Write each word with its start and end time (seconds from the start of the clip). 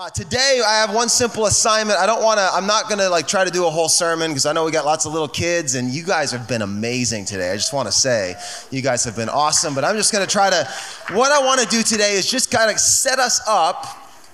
Uh, 0.00 0.08
today, 0.08 0.62
I 0.64 0.74
have 0.74 0.94
one 0.94 1.08
simple 1.08 1.46
assignment. 1.46 1.98
I 1.98 2.06
don't 2.06 2.22
want 2.22 2.38
to, 2.38 2.48
I'm 2.52 2.68
not 2.68 2.84
going 2.84 3.00
to 3.00 3.10
like 3.10 3.26
try 3.26 3.44
to 3.44 3.50
do 3.50 3.66
a 3.66 3.70
whole 3.70 3.88
sermon 3.88 4.30
because 4.30 4.46
I 4.46 4.52
know 4.52 4.64
we 4.64 4.70
got 4.70 4.84
lots 4.84 5.06
of 5.06 5.12
little 5.12 5.26
kids 5.26 5.74
and 5.74 5.90
you 5.90 6.04
guys 6.04 6.30
have 6.30 6.46
been 6.46 6.62
amazing 6.62 7.24
today. 7.24 7.50
I 7.50 7.56
just 7.56 7.72
want 7.72 7.88
to 7.88 7.92
say 7.92 8.36
you 8.70 8.80
guys 8.80 9.02
have 9.02 9.16
been 9.16 9.28
awesome, 9.28 9.74
but 9.74 9.82
I'm 9.82 9.96
just 9.96 10.12
going 10.12 10.24
to 10.24 10.30
try 10.30 10.50
to, 10.50 10.68
what 11.14 11.32
I 11.32 11.44
want 11.44 11.60
to 11.62 11.66
do 11.66 11.82
today 11.82 12.12
is 12.12 12.30
just 12.30 12.48
kind 12.52 12.70
of 12.70 12.78
set 12.78 13.18
us 13.18 13.40
up 13.48 13.86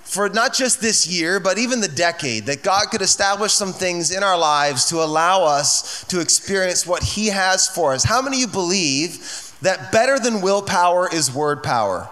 for 0.03 0.29
not 0.29 0.53
just 0.53 0.81
this 0.81 1.07
year, 1.07 1.39
but 1.39 1.57
even 1.57 1.79
the 1.79 1.87
decade, 1.87 2.45
that 2.45 2.61
God 2.61 2.91
could 2.91 3.01
establish 3.01 3.51
some 3.51 3.73
things 3.73 4.15
in 4.15 4.21
our 4.21 4.37
lives 4.37 4.85
to 4.89 4.97
allow 4.97 5.45
us 5.45 6.03
to 6.09 6.19
experience 6.19 6.85
what 6.85 7.01
He 7.01 7.25
has 7.29 7.67
for 7.67 7.93
us. 7.93 8.03
How 8.03 8.21
many 8.21 8.37
of 8.37 8.41
you 8.41 8.47
believe 8.49 9.55
that 9.63 9.91
better 9.91 10.19
than 10.19 10.41
willpower 10.41 11.09
is 11.11 11.33
word 11.33 11.63
power? 11.63 12.07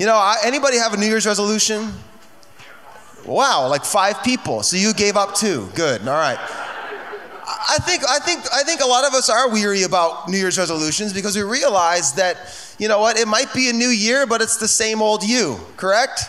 You 0.00 0.06
know, 0.06 0.34
anybody 0.42 0.78
have 0.78 0.94
a 0.94 0.96
New 0.96 1.04
Year's 1.04 1.26
resolution? 1.26 1.92
Wow, 3.26 3.68
like 3.68 3.84
five 3.84 4.22
people. 4.22 4.62
So 4.62 4.78
you 4.78 4.94
gave 4.94 5.14
up 5.14 5.34
two. 5.34 5.68
Good. 5.74 6.00
All 6.08 6.14
right. 6.14 6.38
I 6.40 7.76
think 7.82 8.08
I 8.08 8.18
think 8.18 8.40
I 8.50 8.62
think 8.62 8.80
a 8.80 8.86
lot 8.86 9.06
of 9.06 9.12
us 9.12 9.28
are 9.28 9.50
weary 9.50 9.82
about 9.82 10.26
New 10.26 10.38
Year's 10.38 10.56
resolutions 10.56 11.12
because 11.12 11.36
we 11.36 11.42
realize 11.42 12.14
that 12.14 12.38
you 12.78 12.88
know 12.88 12.98
what, 12.98 13.18
it 13.18 13.28
might 13.28 13.52
be 13.52 13.68
a 13.68 13.74
new 13.74 13.90
year, 13.90 14.26
but 14.26 14.40
it's 14.40 14.56
the 14.56 14.68
same 14.68 15.02
old 15.02 15.22
you, 15.22 15.60
correct? 15.76 16.22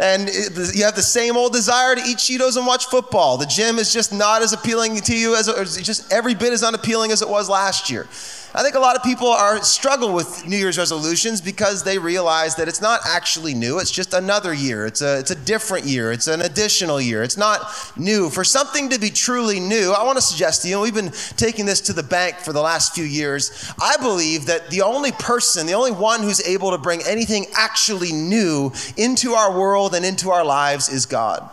And 0.00 0.28
you 0.74 0.84
have 0.84 0.96
the 0.96 1.00
same 1.02 1.36
old 1.36 1.52
desire 1.52 1.94
to 1.94 2.00
eat 2.00 2.18
Cheetos 2.18 2.56
and 2.56 2.66
watch 2.66 2.86
football. 2.86 3.36
The 3.36 3.46
gym 3.46 3.78
is 3.78 3.92
just 3.92 4.12
not 4.12 4.42
as 4.42 4.52
appealing 4.52 4.96
to 4.96 5.16
you 5.16 5.36
as 5.36 5.46
just 5.80 6.12
every 6.12 6.34
bit 6.34 6.52
as 6.52 6.64
unappealing 6.64 7.12
as 7.12 7.22
it 7.22 7.28
was 7.28 7.48
last 7.48 7.88
year. 7.88 8.08
I 8.56 8.62
think 8.62 8.74
a 8.74 8.80
lot 8.80 8.96
of 8.96 9.02
people 9.02 9.28
are 9.28 9.62
struggle 9.62 10.14
with 10.14 10.48
New 10.48 10.56
Year's 10.56 10.78
resolutions 10.78 11.42
because 11.42 11.84
they 11.84 11.98
realize 11.98 12.54
that 12.54 12.68
it's 12.68 12.80
not 12.80 13.02
actually 13.04 13.52
new. 13.52 13.78
It's 13.80 13.90
just 13.90 14.14
another 14.14 14.54
year. 14.54 14.86
It's 14.86 15.02
a, 15.02 15.18
it's 15.18 15.30
a 15.30 15.34
different 15.34 15.84
year. 15.84 16.10
It's 16.10 16.26
an 16.26 16.40
additional 16.40 16.98
year. 16.98 17.22
It's 17.22 17.36
not 17.36 17.70
new. 17.98 18.30
For 18.30 18.44
something 18.44 18.88
to 18.88 18.98
be 18.98 19.10
truly 19.10 19.60
new, 19.60 19.92
I 19.92 20.04
want 20.04 20.16
to 20.16 20.22
suggest 20.22 20.62
to 20.62 20.68
you, 20.68 20.76
and 20.76 20.82
we've 20.82 20.94
been 20.94 21.12
taking 21.36 21.66
this 21.66 21.82
to 21.82 21.92
the 21.92 22.02
bank 22.02 22.36
for 22.36 22.54
the 22.54 22.62
last 22.62 22.94
few 22.94 23.04
years. 23.04 23.70
I 23.78 23.98
believe 23.98 24.46
that 24.46 24.70
the 24.70 24.80
only 24.80 25.12
person, 25.12 25.66
the 25.66 25.74
only 25.74 25.92
one 25.92 26.22
who's 26.22 26.40
able 26.40 26.70
to 26.70 26.78
bring 26.78 27.02
anything 27.06 27.44
actually 27.54 28.12
new 28.12 28.72
into 28.96 29.32
our 29.32 29.52
world 29.54 29.94
and 29.94 30.02
into 30.02 30.30
our 30.30 30.46
lives 30.46 30.88
is 30.88 31.04
God. 31.04 31.50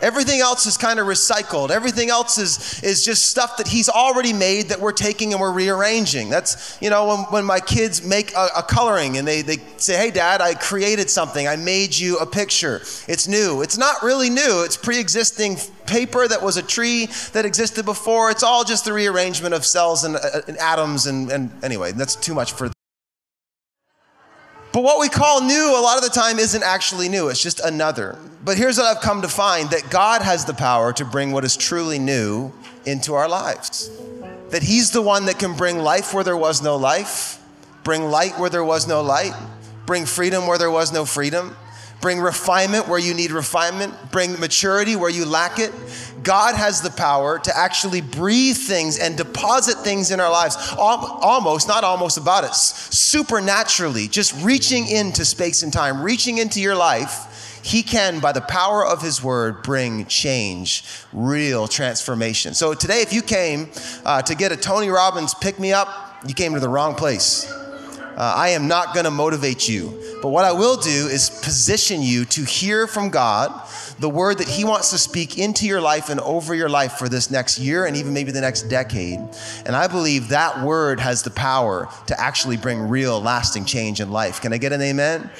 Everything 0.00 0.40
else 0.40 0.66
is 0.66 0.76
kind 0.76 1.00
of 1.00 1.06
recycled. 1.06 1.70
Everything 1.70 2.08
else 2.08 2.38
is, 2.38 2.80
is 2.82 3.04
just 3.04 3.26
stuff 3.26 3.56
that 3.56 3.66
he's 3.66 3.88
already 3.88 4.32
made 4.32 4.68
that 4.68 4.80
we're 4.80 4.92
taking 4.92 5.32
and 5.32 5.40
we're 5.40 5.52
rearranging. 5.52 6.30
That's, 6.30 6.78
you 6.80 6.88
know, 6.88 7.08
when, 7.08 7.18
when 7.30 7.44
my 7.44 7.58
kids 7.58 8.06
make 8.06 8.32
a, 8.34 8.48
a, 8.58 8.62
coloring 8.62 9.18
and 9.18 9.26
they, 9.26 9.42
they 9.42 9.56
say, 9.76 9.96
hey, 9.96 10.10
dad, 10.12 10.40
I 10.40 10.54
created 10.54 11.10
something. 11.10 11.48
I 11.48 11.56
made 11.56 11.96
you 11.96 12.18
a 12.18 12.26
picture. 12.26 12.76
It's 13.08 13.26
new. 13.26 13.62
It's 13.62 13.76
not 13.76 14.02
really 14.02 14.30
new, 14.30 14.62
it's 14.64 14.76
pre 14.76 15.00
existing 15.00 15.56
paper 15.86 16.28
that 16.28 16.42
was 16.42 16.56
a 16.56 16.62
tree 16.62 17.06
that 17.32 17.44
existed 17.44 17.84
before. 17.84 18.30
It's 18.30 18.42
all 18.42 18.62
just 18.62 18.84
the 18.84 18.92
rearrangement 18.92 19.54
of 19.54 19.64
cells 19.64 20.04
and, 20.04 20.16
uh, 20.16 20.42
and 20.46 20.56
atoms. 20.58 21.06
And, 21.06 21.30
and 21.32 21.50
anyway, 21.64 21.92
that's 21.92 22.14
too 22.14 22.34
much 22.34 22.52
for 22.52 22.70
but 24.72 24.82
what 24.82 25.00
we 25.00 25.08
call 25.08 25.42
new 25.42 25.74
a 25.76 25.80
lot 25.80 25.96
of 25.96 26.04
the 26.04 26.10
time 26.10 26.38
isn't 26.38 26.62
actually 26.62 27.08
new, 27.08 27.28
it's 27.28 27.42
just 27.42 27.60
another. 27.60 28.18
But 28.44 28.56
here's 28.56 28.78
what 28.78 28.86
I've 28.86 29.02
come 29.02 29.22
to 29.22 29.28
find 29.28 29.70
that 29.70 29.90
God 29.90 30.22
has 30.22 30.44
the 30.44 30.54
power 30.54 30.92
to 30.94 31.04
bring 31.04 31.32
what 31.32 31.44
is 31.44 31.56
truly 31.56 31.98
new 31.98 32.52
into 32.84 33.14
our 33.14 33.28
lives. 33.28 33.90
That 34.50 34.62
He's 34.62 34.90
the 34.90 35.02
one 35.02 35.26
that 35.26 35.38
can 35.38 35.54
bring 35.54 35.78
life 35.78 36.14
where 36.14 36.24
there 36.24 36.36
was 36.36 36.62
no 36.62 36.76
life, 36.76 37.42
bring 37.84 38.04
light 38.10 38.38
where 38.38 38.50
there 38.50 38.64
was 38.64 38.86
no 38.86 39.02
light, 39.02 39.34
bring 39.86 40.06
freedom 40.06 40.46
where 40.46 40.58
there 40.58 40.70
was 40.70 40.92
no 40.92 41.04
freedom, 41.04 41.56
bring 42.00 42.20
refinement 42.20 42.88
where 42.88 42.98
you 42.98 43.14
need 43.14 43.30
refinement, 43.30 43.94
bring 44.12 44.38
maturity 44.38 44.96
where 44.96 45.10
you 45.10 45.24
lack 45.24 45.58
it. 45.58 45.72
God 46.22 46.54
has 46.54 46.80
the 46.80 46.90
power 46.90 47.38
to 47.40 47.56
actually 47.56 48.00
breathe 48.00 48.56
things 48.56 48.98
and 48.98 49.16
deposit 49.16 49.78
things 49.78 50.10
in 50.10 50.20
our 50.20 50.30
lives, 50.30 50.56
almost, 50.76 51.68
not 51.68 51.84
almost 51.84 52.18
about 52.18 52.44
it, 52.44 52.54
supernaturally, 52.54 54.08
just 54.08 54.34
reaching 54.44 54.88
into 54.88 55.24
space 55.24 55.62
and 55.62 55.72
time, 55.72 56.02
reaching 56.02 56.38
into 56.38 56.60
your 56.60 56.74
life. 56.74 57.60
He 57.62 57.82
can, 57.82 58.20
by 58.20 58.32
the 58.32 58.40
power 58.40 58.86
of 58.86 59.02
His 59.02 59.22
Word, 59.22 59.62
bring 59.62 60.06
change, 60.06 60.84
real 61.12 61.66
transformation. 61.66 62.54
So 62.54 62.72
today, 62.72 63.02
if 63.02 63.12
you 63.12 63.20
came 63.20 63.68
uh, 64.04 64.22
to 64.22 64.34
get 64.34 64.52
a 64.52 64.56
Tony 64.56 64.88
Robbins 64.88 65.34
pick 65.34 65.58
me 65.58 65.72
up, 65.72 65.88
you 66.26 66.34
came 66.34 66.54
to 66.54 66.60
the 66.60 66.68
wrong 66.68 66.94
place. 66.94 67.52
Uh, 68.18 68.34
I 68.36 68.48
am 68.48 68.66
not 68.66 68.94
going 68.94 69.04
to 69.04 69.12
motivate 69.12 69.68
you. 69.68 69.94
But 70.20 70.30
what 70.30 70.44
I 70.44 70.50
will 70.50 70.76
do 70.76 71.06
is 71.06 71.30
position 71.30 72.02
you 72.02 72.24
to 72.24 72.42
hear 72.42 72.88
from 72.88 73.10
God 73.10 73.52
the 73.98 74.08
word 74.08 74.38
that 74.38 74.48
He 74.48 74.64
wants 74.64 74.90
to 74.90 74.98
speak 74.98 75.38
into 75.38 75.66
your 75.66 75.80
life 75.80 76.08
and 76.08 76.20
over 76.20 76.54
your 76.54 76.68
life 76.68 76.92
for 76.92 77.08
this 77.08 77.30
next 77.30 77.58
year 77.58 77.86
and 77.86 77.96
even 77.96 78.12
maybe 78.12 78.30
the 78.30 78.40
next 78.40 78.62
decade. 78.62 79.18
And 79.66 79.74
I 79.74 79.88
believe 79.88 80.28
that 80.28 80.62
word 80.62 81.00
has 81.00 81.22
the 81.22 81.30
power 81.30 81.88
to 82.06 82.20
actually 82.20 82.56
bring 82.56 82.88
real, 82.88 83.20
lasting 83.20 83.64
change 83.64 84.00
in 84.00 84.10
life. 84.10 84.40
Can 84.40 84.52
I 84.52 84.58
get 84.58 84.72
an 84.72 84.80
amen? 84.80 85.30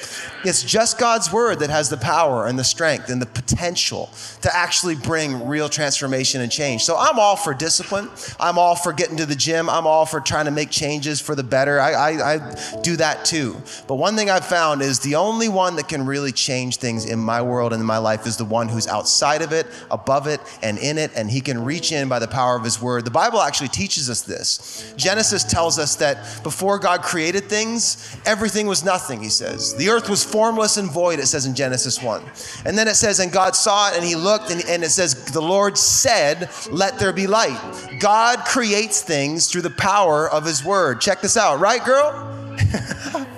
It's 0.45 0.63
just 0.63 0.99
God's 0.99 1.33
word 1.33 1.61
that 1.61 1.71
has 1.71 1.89
the 1.89 1.97
power 1.97 2.47
and 2.47 2.59
the 2.59 2.65
strength 2.65 3.11
and 3.11 3.21
the 3.21 3.27
potential 3.27 4.11
to 4.43 4.55
actually 4.55 4.95
bring 4.95 5.47
real 5.47 5.69
transformation 5.69 6.41
and 6.41 6.51
change. 6.51 6.83
So 6.83 6.97
I'm 6.97 7.19
all 7.19 7.37
for 7.37 7.55
discipline. 7.55 8.09
I'm 8.39 8.59
all 8.59 8.75
for 8.75 8.93
getting 8.93 9.17
to 9.19 9.27
the 9.27 9.35
gym. 9.35 9.69
I'm 9.69 9.87
all 9.87 10.07
for 10.07 10.21
trying 10.21 10.47
to 10.47 10.51
make 10.51 10.71
changes 10.71 11.21
for 11.21 11.35
the 11.35 11.43
better. 11.43 11.81
I, 11.81 11.93
I, 11.93 12.35
I 12.35 12.81
do 12.83 12.97
that 12.97 13.25
too. 13.25 13.57
But 13.87 13.97
one 13.97 14.17
thing 14.17 14.31
I've 14.31 14.47
found 14.47 14.83
is 14.83 15.01
the 15.01 15.17
only 15.17 15.49
one 15.49 15.77
that 15.77 15.89
can 15.89 16.07
really 16.07 16.33
change 16.33 16.77
things 16.77 17.05
in 17.05 17.19
my 17.19 17.43
world 17.43 17.73
and 17.73 17.81
in 17.81 17.87
my 17.87 17.99
life 17.99 18.27
is 18.27 18.37
the 18.37 18.48
one 18.49 18.69
who's 18.69 18.87
outside 18.87 19.43
of 19.43 19.53
it, 19.53 19.67
above 19.91 20.27
it, 20.27 20.41
and 20.63 20.79
in 20.79 20.99
it, 20.99 21.11
and 21.15 21.31
he 21.31 21.41
can 21.41 21.65
reach 21.65 21.93
in 21.93 22.09
by 22.09 22.19
the 22.19 22.29
power 22.29 22.57
of 22.57 22.65
his 22.65 22.81
word. 22.81 23.05
The 23.05 23.11
Bible 23.11 23.41
actually 23.41 23.69
teaches 23.69 24.09
us 24.11 24.23
this. 24.23 24.93
Genesis 24.97 25.45
tells 25.45 25.79
us 25.79 25.97
that 25.97 26.43
before 26.43 26.79
God 26.79 27.03
created 27.03 27.45
things, 27.45 28.17
everything 28.27 28.67
was 28.67 28.85
nothing, 28.85 29.23
he 29.23 29.29
says. 29.29 29.75
The 29.77 29.89
earth 29.89 30.09
was 30.09 30.25
formless 30.25 30.77
and 30.77 30.91
void, 30.91 31.19
it 31.19 31.27
says 31.27 31.47
in 31.47 31.55
Genesis 31.55 32.03
1. 32.03 32.23
And 32.65 32.77
then 32.77 32.89
it 32.89 32.97
says, 32.97 33.21
and 33.21 33.33
God 33.33 33.55
saw 33.55 33.91
it 33.91 33.97
and 33.97 34.05
he 34.05 34.15
looked, 34.15 34.51
and, 34.51 34.65
and 34.69 34.83
it 34.83 34.91
says, 34.91 35.15
the 35.33 35.41
Lord 35.41 35.77
said, 35.79 36.51
Let 36.71 36.99
there 36.99 37.13
be 37.13 37.27
light. 37.27 37.59
God 38.01 38.45
creates 38.45 39.03
things 39.03 39.49
through 39.49 39.63
the 39.63 39.71
power 39.71 40.29
of 40.29 40.45
his 40.45 40.65
word. 40.65 41.01
Check 41.01 41.21
this 41.21 41.37
out, 41.37 41.61
right, 41.61 41.85
girl? 41.85 42.57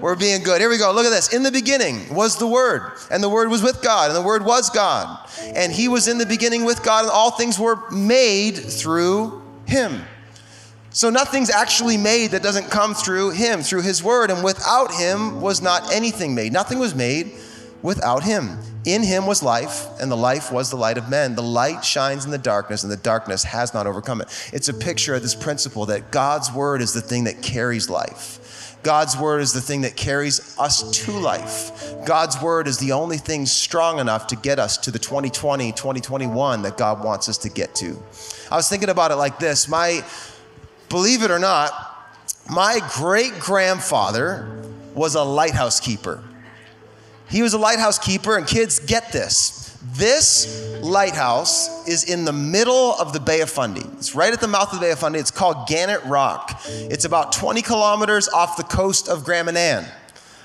We're 0.00 0.16
being 0.16 0.42
good. 0.42 0.60
Here 0.60 0.70
we 0.70 0.78
go. 0.78 0.92
Look 0.92 1.04
at 1.04 1.10
this. 1.10 1.32
In 1.32 1.42
the 1.42 1.52
beginning 1.52 2.14
was 2.14 2.38
the 2.38 2.46
Word, 2.46 2.92
and 3.10 3.22
the 3.22 3.28
Word 3.28 3.50
was 3.50 3.62
with 3.62 3.82
God, 3.82 4.08
and 4.08 4.16
the 4.16 4.22
Word 4.22 4.44
was 4.44 4.70
God. 4.70 5.28
And 5.42 5.70
He 5.70 5.88
was 5.88 6.08
in 6.08 6.18
the 6.18 6.26
beginning 6.26 6.64
with 6.64 6.82
God, 6.82 7.04
and 7.04 7.10
all 7.10 7.30
things 7.30 7.58
were 7.58 7.88
made 7.90 8.52
through 8.52 9.42
Him. 9.66 10.02
So 10.90 11.10
nothing's 11.10 11.50
actually 11.50 11.96
made 11.96 12.32
that 12.32 12.42
doesn't 12.42 12.70
come 12.70 12.94
through 12.94 13.30
Him, 13.30 13.62
through 13.62 13.82
His 13.82 14.02
Word. 14.02 14.30
And 14.30 14.42
without 14.42 14.92
Him 14.92 15.40
was 15.40 15.60
not 15.60 15.92
anything 15.92 16.34
made. 16.34 16.52
Nothing 16.52 16.78
was 16.78 16.94
made 16.94 17.32
without 17.82 18.24
Him. 18.24 18.58
In 18.86 19.02
Him 19.02 19.26
was 19.26 19.42
life, 19.42 19.86
and 20.00 20.10
the 20.10 20.16
life 20.16 20.50
was 20.50 20.70
the 20.70 20.76
light 20.76 20.96
of 20.96 21.10
men. 21.10 21.34
The 21.34 21.42
light 21.42 21.84
shines 21.84 22.24
in 22.24 22.30
the 22.30 22.38
darkness, 22.38 22.82
and 22.82 22.90
the 22.90 22.96
darkness 22.96 23.44
has 23.44 23.74
not 23.74 23.86
overcome 23.86 24.22
it. 24.22 24.50
It's 24.52 24.70
a 24.70 24.74
picture 24.74 25.14
of 25.14 25.22
this 25.22 25.34
principle 25.34 25.86
that 25.86 26.10
God's 26.10 26.50
Word 26.50 26.80
is 26.80 26.94
the 26.94 27.02
thing 27.02 27.24
that 27.24 27.42
carries 27.42 27.90
life. 27.90 28.38
God's 28.82 29.16
word 29.16 29.42
is 29.42 29.52
the 29.52 29.60
thing 29.60 29.82
that 29.82 29.96
carries 29.96 30.58
us 30.58 31.04
to 31.04 31.12
life. 31.12 31.94
God's 32.06 32.40
word 32.40 32.66
is 32.66 32.78
the 32.78 32.92
only 32.92 33.18
thing 33.18 33.44
strong 33.44 33.98
enough 33.98 34.26
to 34.28 34.36
get 34.36 34.58
us 34.58 34.78
to 34.78 34.90
the 34.90 34.98
2020, 34.98 35.72
2021 35.72 36.62
that 36.62 36.78
God 36.78 37.04
wants 37.04 37.28
us 37.28 37.36
to 37.38 37.50
get 37.50 37.74
to. 37.76 38.02
I 38.50 38.56
was 38.56 38.68
thinking 38.68 38.88
about 38.88 39.10
it 39.10 39.16
like 39.16 39.38
this. 39.38 39.68
My, 39.68 40.02
believe 40.88 41.22
it 41.22 41.30
or 41.30 41.38
not, 41.38 41.72
my 42.50 42.80
great 42.94 43.38
grandfather 43.38 44.62
was 44.94 45.14
a 45.14 45.22
lighthouse 45.22 45.78
keeper. 45.78 46.22
He 47.28 47.42
was 47.42 47.52
a 47.52 47.58
lighthouse 47.58 47.98
keeper, 47.98 48.36
and 48.36 48.46
kids, 48.46 48.80
get 48.80 49.12
this. 49.12 49.59
This 49.82 50.78
lighthouse 50.82 51.88
is 51.88 52.04
in 52.04 52.26
the 52.26 52.32
middle 52.32 52.94
of 52.94 53.14
the 53.14 53.20
Bay 53.20 53.40
of 53.40 53.48
Fundy. 53.48 53.84
It's 53.94 54.14
right 54.14 54.30
at 54.30 54.40
the 54.40 54.48
mouth 54.48 54.72
of 54.72 54.78
the 54.78 54.84
Bay 54.84 54.90
of 54.90 54.98
Fundy. 54.98 55.18
It's 55.18 55.30
called 55.30 55.66
Gannet 55.66 56.04
Rock. 56.04 56.60
It's 56.66 57.06
about 57.06 57.32
20 57.32 57.62
kilometers 57.62 58.28
off 58.28 58.58
the 58.58 58.62
coast 58.62 59.08
of 59.08 59.24
Grand 59.24 59.46
Manan. 59.46 59.86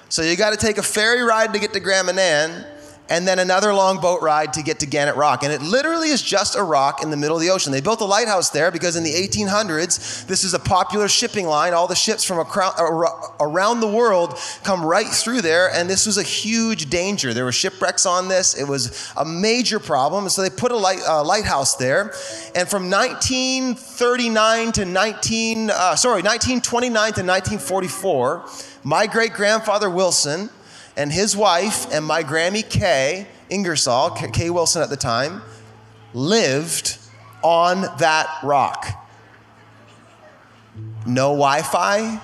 So 0.07 0.21
you 0.21 0.37
got 0.37 0.51
to 0.51 0.57
take 0.57 0.77
a 0.77 0.83
ferry 0.83 1.21
ride 1.21 1.51
to 1.51 1.59
get 1.59 1.73
to 1.73 1.81
Grand 1.81 2.07
Manan 2.07 2.65
and 3.09 3.27
then 3.27 3.39
another 3.39 3.73
long 3.73 3.99
boat 3.99 4.21
ride 4.21 4.53
to 4.53 4.63
get 4.63 4.79
to 4.79 4.87
Gannet 4.87 5.15
Rock. 5.15 5.43
And 5.43 5.53
it 5.53 5.61
literally 5.61 6.09
is 6.09 6.21
just 6.21 6.55
a 6.55 6.63
rock 6.63 7.03
in 7.03 7.11
the 7.11 7.17
middle 7.17 7.35
of 7.35 7.41
the 7.41 7.49
ocean. 7.49 7.71
They 7.71 7.81
built 7.81 8.01
a 8.01 8.05
lighthouse 8.05 8.49
there 8.49 8.71
because 8.71 8.95
in 8.95 9.03
the 9.03 9.11
1800s, 9.11 10.25
this 10.25 10.43
is 10.43 10.53
a 10.53 10.59
popular 10.59 11.07
shipping 11.07 11.45
line. 11.45 11.73
All 11.73 11.87
the 11.87 11.95
ships 11.95 12.23
from 12.23 12.39
around 12.39 13.79
the 13.79 13.87
world 13.87 14.39
come 14.63 14.83
right 14.83 15.07
through 15.07 15.41
there, 15.41 15.69
and 15.71 15.89
this 15.89 16.05
was 16.05 16.17
a 16.17 16.23
huge 16.23 16.89
danger. 16.89 17.33
There 17.33 17.45
were 17.45 17.51
shipwrecks 17.51 18.05
on 18.05 18.27
this, 18.27 18.55
it 18.59 18.67
was 18.67 19.11
a 19.17 19.25
major 19.25 19.79
problem. 19.79 20.27
So 20.29 20.41
they 20.41 20.49
put 20.49 20.71
a 20.71 20.77
light, 20.77 21.01
uh, 21.07 21.23
lighthouse 21.23 21.75
there. 21.75 22.13
And 22.55 22.67
from 22.67 22.89
1939 22.89 24.71
to 24.73 24.85
19, 24.85 25.69
uh, 25.69 25.95
sorry, 25.95 26.21
1929 26.23 26.91
to 26.91 27.21
1944, 27.21 28.45
my 28.83 29.07
great 29.07 29.33
grandfather 29.33 29.89
Wilson 29.89 30.49
and 30.97 31.11
his 31.11 31.35
wife 31.35 31.91
and 31.91 32.05
my 32.05 32.23
Grammy 32.23 32.67
Kay 32.67 33.27
Ingersoll, 33.49 34.11
Kay 34.11 34.49
Wilson 34.49 34.81
at 34.81 34.89
the 34.89 34.97
time, 34.97 35.41
lived 36.13 36.97
on 37.43 37.81
that 37.99 38.27
rock. 38.43 38.87
No 41.05 41.29
Wi 41.29 41.61
Fi, 41.61 42.21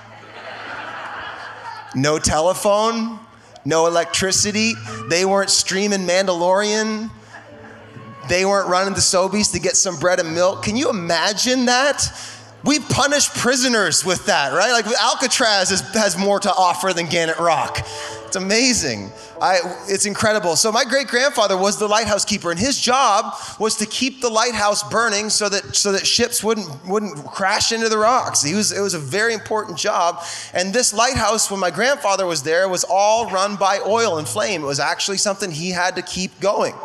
no 1.94 2.18
telephone, 2.18 3.19
no 3.65 3.85
electricity. 3.88 4.73
They 5.09 5.25
weren't 5.25 5.50
streaming 5.50 6.07
Mandalorian. 6.07 7.12
They 8.27 8.45
weren't 8.45 8.69
running 8.69 8.94
to 8.94 9.01
Sobeys 9.01 9.51
to 9.53 9.59
get 9.59 9.75
some 9.75 10.00
bread 10.00 10.19
and 10.19 10.33
milk. 10.33 10.63
Can 10.63 10.75
you 10.75 10.89
imagine 10.89 11.65
that? 11.65 12.12
We 12.63 12.79
punish 12.79 13.29
prisoners 13.29 14.06
with 14.06 14.27
that, 14.27 14.53
right? 14.53 14.71
Like 14.71 14.85
Alcatraz 15.00 15.71
is, 15.71 15.81
has 15.94 16.18
more 16.18 16.39
to 16.39 16.53
offer 16.53 16.94
than 16.94 17.07
Gannet 17.07 17.39
Rock. 17.39 17.85
It's 18.31 18.38
amazing. 18.38 19.12
I, 19.42 19.58
it's 19.88 20.06
incredible. 20.06 20.56
So 20.56 20.72
my 20.72 20.86
great 20.86 21.08
grandfather 21.08 21.58
was 21.58 21.80
the 21.80 21.88
lighthouse 21.88 22.24
keeper, 22.24 22.52
and 22.52 22.60
his 22.60 22.80
job 22.80 23.34
was 23.60 23.76
to 23.78 23.88
keep 23.88 24.22
the 24.22 24.30
lighthouse 24.30 24.88
burning 24.90 25.30
so 25.30 25.50
that 25.50 25.76
so 25.76 25.92
that 25.94 26.06
ships 26.06 26.44
wouldn't 26.44 26.68
wouldn't 26.86 27.26
crash 27.26 27.72
into 27.72 27.90
the 27.90 27.98
rocks. 27.98 28.44
He 28.44 28.54
was 28.54 28.72
it 28.72 28.82
was 28.82 28.94
a 28.94 29.00
very 29.00 29.34
important 29.34 29.78
job. 29.78 30.24
And 30.54 30.72
this 30.72 30.94
lighthouse, 30.94 31.50
when 31.50 31.60
my 31.60 31.72
grandfather 31.72 32.28
was 32.28 32.44
there, 32.44 32.70
was 32.70 32.86
all 32.88 33.32
run 33.32 33.56
by 33.56 33.80
oil 33.80 34.20
and 34.20 34.28
flame. 34.28 34.62
It 34.62 34.68
was 34.68 34.80
actually 34.80 35.18
something 35.18 35.50
he 35.50 35.72
had 35.72 35.96
to 35.96 36.04
keep 36.04 36.40
going. 36.40 36.76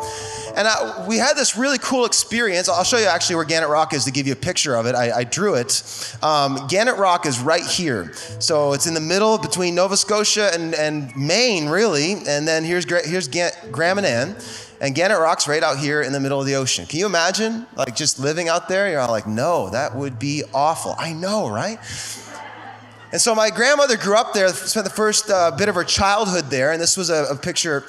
And 0.55 0.67
I, 0.67 1.05
we 1.07 1.17
had 1.17 1.37
this 1.37 1.55
really 1.55 1.77
cool 1.77 2.05
experience. 2.05 2.67
I'll 2.67 2.83
show 2.83 2.97
you 2.97 3.05
actually 3.05 3.35
where 3.35 3.45
Gannet 3.45 3.69
Rock 3.69 3.93
is 3.93 4.05
to 4.05 4.11
give 4.11 4.25
you 4.25 4.33
a 4.33 4.37
picture 4.37 4.75
of 4.75 4.87
it. 4.87 4.95
I, 4.95 5.19
I 5.19 5.23
drew 5.23 5.53
it. 5.53 6.17
Um, 6.23 6.67
Gannet 6.67 6.97
Rock 6.97 7.27
is 7.27 7.39
right 7.39 7.63
here. 7.63 8.13
So 8.39 8.73
it's 8.73 8.87
in 8.87 8.95
the 8.95 8.99
middle 8.99 9.37
between 9.37 9.75
Nova 9.75 9.95
Scotia 9.95 10.49
and, 10.55 10.73
and 10.73 11.15
Maine, 11.15 11.69
really. 11.69 12.13
And 12.27 12.46
then 12.47 12.63
here's, 12.63 12.85
here's 13.05 13.27
Grand 13.27 13.97
Manan. 13.97 14.35
And 14.79 14.93
Gannet 14.93 15.19
Rock's 15.19 15.47
right 15.47 15.63
out 15.63 15.79
here 15.79 16.03
in 16.03 16.13
the 16.13 16.19
middle 16.19 16.39
of 16.39 16.45
the 16.45 16.53
ocean. 16.55 16.85
Can 16.85 16.99
you 16.99 17.07
imagine, 17.07 17.65
like, 17.75 17.95
just 17.95 18.19
living 18.19 18.47
out 18.47 18.67
there? 18.67 18.89
You're 18.89 18.99
all 18.99 19.09
like, 19.09 19.25
no, 19.25 19.71
that 19.71 19.95
would 19.95 20.19
be 20.19 20.43
awful. 20.53 20.93
I 20.99 21.13
know, 21.13 21.49
right? 21.49 21.79
And 23.11 23.19
so 23.19 23.33
my 23.33 23.49
grandmother 23.49 23.97
grew 23.97 24.15
up 24.15 24.33
there, 24.33 24.47
spent 24.49 24.83
the 24.83 24.93
first 24.93 25.31
uh, 25.31 25.51
bit 25.57 25.67
of 25.67 25.73
her 25.73 25.83
childhood 25.83 26.51
there, 26.51 26.73
and 26.73 26.81
this 26.81 26.95
was 26.95 27.09
a, 27.09 27.25
a 27.31 27.35
picture 27.35 27.85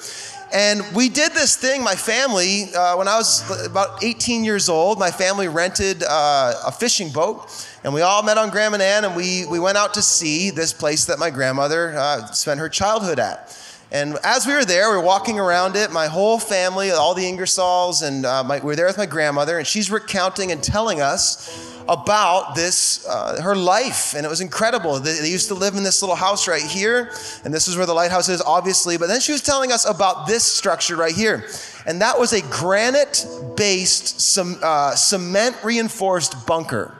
and 0.51 0.83
we 0.95 1.09
did 1.09 1.33
this 1.33 1.55
thing, 1.55 1.83
my 1.83 1.95
family, 1.95 2.73
uh, 2.73 2.95
when 2.95 3.07
I 3.07 3.17
was 3.17 3.67
about 3.67 4.03
18 4.03 4.43
years 4.43 4.67
old, 4.67 4.97
my 4.97 5.11
family 5.11 5.47
rented 5.47 6.03
uh, 6.03 6.53
a 6.65 6.71
fishing 6.71 7.11
boat. 7.11 7.67
And 7.83 7.93
we 7.93 8.01
all 8.01 8.23
met 8.23 8.37
on 8.37 8.49
Grand 8.49 8.71
Manan, 8.71 9.05
and 9.05 9.15
we, 9.15 9.45
we 9.45 9.59
went 9.59 9.77
out 9.77 9.93
to 9.93 10.01
see 10.01 10.49
this 10.49 10.73
place 10.73 11.05
that 11.05 11.19
my 11.19 11.29
grandmother 11.29 11.93
uh, 11.95 12.25
spent 12.31 12.59
her 12.59 12.67
childhood 12.67 13.19
at. 13.19 13.55
And 13.91 14.17
as 14.23 14.45
we 14.45 14.53
were 14.53 14.65
there, 14.65 14.91
we 14.91 14.97
were 14.97 15.03
walking 15.03 15.39
around 15.39 15.75
it, 15.75 15.91
my 15.91 16.05
whole 16.05 16.37
family, 16.37 16.91
all 16.91 17.15
the 17.15 17.27
Ingersolls, 17.27 18.03
and 18.03 18.23
uh, 18.23 18.43
my, 18.43 18.59
we 18.59 18.65
were 18.65 18.75
there 18.75 18.85
with 18.85 18.99
my 18.99 19.07
grandmother, 19.07 19.57
and 19.57 19.65
she's 19.65 19.89
recounting 19.89 20.51
and 20.51 20.61
telling 20.61 21.01
us 21.01 21.79
about 21.89 22.53
this, 22.53 23.07
uh, 23.07 23.41
her 23.41 23.55
life, 23.55 24.13
and 24.13 24.27
it 24.27 24.29
was 24.29 24.41
incredible. 24.41 24.99
They, 24.99 25.17
they, 25.21 25.31
used 25.31 25.47
to 25.47 25.55
live 25.55 25.73
in 25.75 25.81
this 25.81 26.03
little 26.03 26.15
house 26.15 26.47
right 26.47 26.61
here, 26.61 27.11
and 27.43 27.51
this 27.51 27.67
is 27.67 27.77
where 27.77 27.87
the 27.87 27.95
lighthouse 27.95 28.29
is, 28.29 28.41
obviously. 28.41 28.95
But 28.97 29.07
then 29.07 29.21
she 29.21 29.31
was 29.31 29.41
telling 29.41 29.71
us 29.71 29.89
about 29.89 30.27
this 30.27 30.43
structure 30.43 30.95
right 30.95 31.15
here, 31.15 31.47
and 31.87 31.99
that 32.01 32.19
was 32.19 32.31
a 32.31 32.41
granite-based, 32.41 34.21
some, 34.21 34.59
uh, 34.61 34.93
cement-reinforced 34.93 36.45
bunker. 36.45 36.95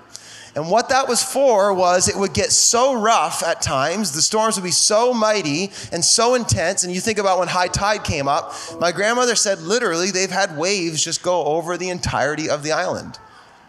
And 0.56 0.70
what 0.70 0.90
that 0.90 1.08
was 1.08 1.22
for 1.22 1.74
was 1.74 2.08
it 2.08 2.16
would 2.16 2.34
get 2.34 2.52
so 2.52 3.00
rough 3.00 3.44
at 3.44 3.62
times, 3.62 4.12
the 4.12 4.22
storms 4.22 4.56
would 4.56 4.64
be 4.64 4.72
so 4.72 5.14
mighty 5.14 5.72
and 5.92 6.04
so 6.04 6.36
intense. 6.36 6.84
And 6.84 6.94
you 6.94 7.02
think 7.02 7.20
about 7.20 7.40
when 7.40 7.48
high 7.48 7.68
tide 7.68 8.04
came 8.04 8.28
up, 8.28 8.54
my 8.80 8.92
grandmother 8.92 9.36
said 9.36 9.60
literally 9.62 10.12
they've 10.12 10.30
had 10.30 10.58
waves 10.58 11.04
just 11.04 11.22
go 11.22 11.46
over 11.46 11.78
the 11.78 11.90
entirety 11.90 12.50
of 12.50 12.64
the 12.64 12.72
island. 12.72 13.20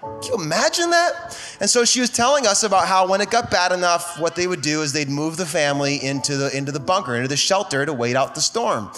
Can 0.01 0.23
you 0.23 0.35
imagine 0.35 0.91
that? 0.91 1.39
And 1.61 1.69
so 1.69 1.85
she 1.85 2.01
was 2.01 2.09
telling 2.09 2.47
us 2.47 2.63
about 2.63 2.89
how 2.89 3.07
when 3.07 3.21
it 3.21 3.31
got 3.31 3.51
bad 3.51 3.71
enough, 3.71 4.19
what 4.19 4.35
they 4.35 4.47
would 4.47 4.63
do 4.63 4.81
is 4.81 4.95
they'd 4.95 5.11
move 5.11 5.37
the 5.37 5.45
family 5.45 6.03
into 6.03 6.39
the, 6.39 6.57
into 6.57 6.73
the 6.73 6.81
bunker, 6.81 7.15
into 7.15 7.29
the 7.29 7.37
shelter 7.37 7.85
to 7.85 7.93
wait 7.93 8.17
out 8.17 8.35
the 8.35 8.41
storm. 8.41 8.91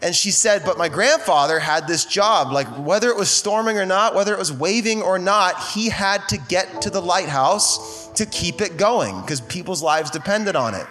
And 0.00 0.14
she 0.14 0.30
said, 0.30 0.62
But 0.64 0.78
my 0.78 0.88
grandfather 0.88 1.58
had 1.58 1.88
this 1.88 2.04
job, 2.04 2.52
like 2.52 2.68
whether 2.78 3.08
it 3.08 3.16
was 3.16 3.30
storming 3.30 3.78
or 3.78 3.86
not, 3.86 4.14
whether 4.14 4.32
it 4.32 4.38
was 4.38 4.52
waving 4.52 5.02
or 5.02 5.18
not, 5.18 5.60
he 5.72 5.88
had 5.88 6.28
to 6.28 6.38
get 6.38 6.82
to 6.82 6.90
the 6.90 7.02
lighthouse 7.02 8.08
to 8.14 8.26
keep 8.26 8.60
it 8.60 8.76
going 8.76 9.20
because 9.20 9.40
people's 9.40 9.82
lives 9.82 10.10
depended 10.10 10.54
on 10.54 10.74
it. 10.74 10.86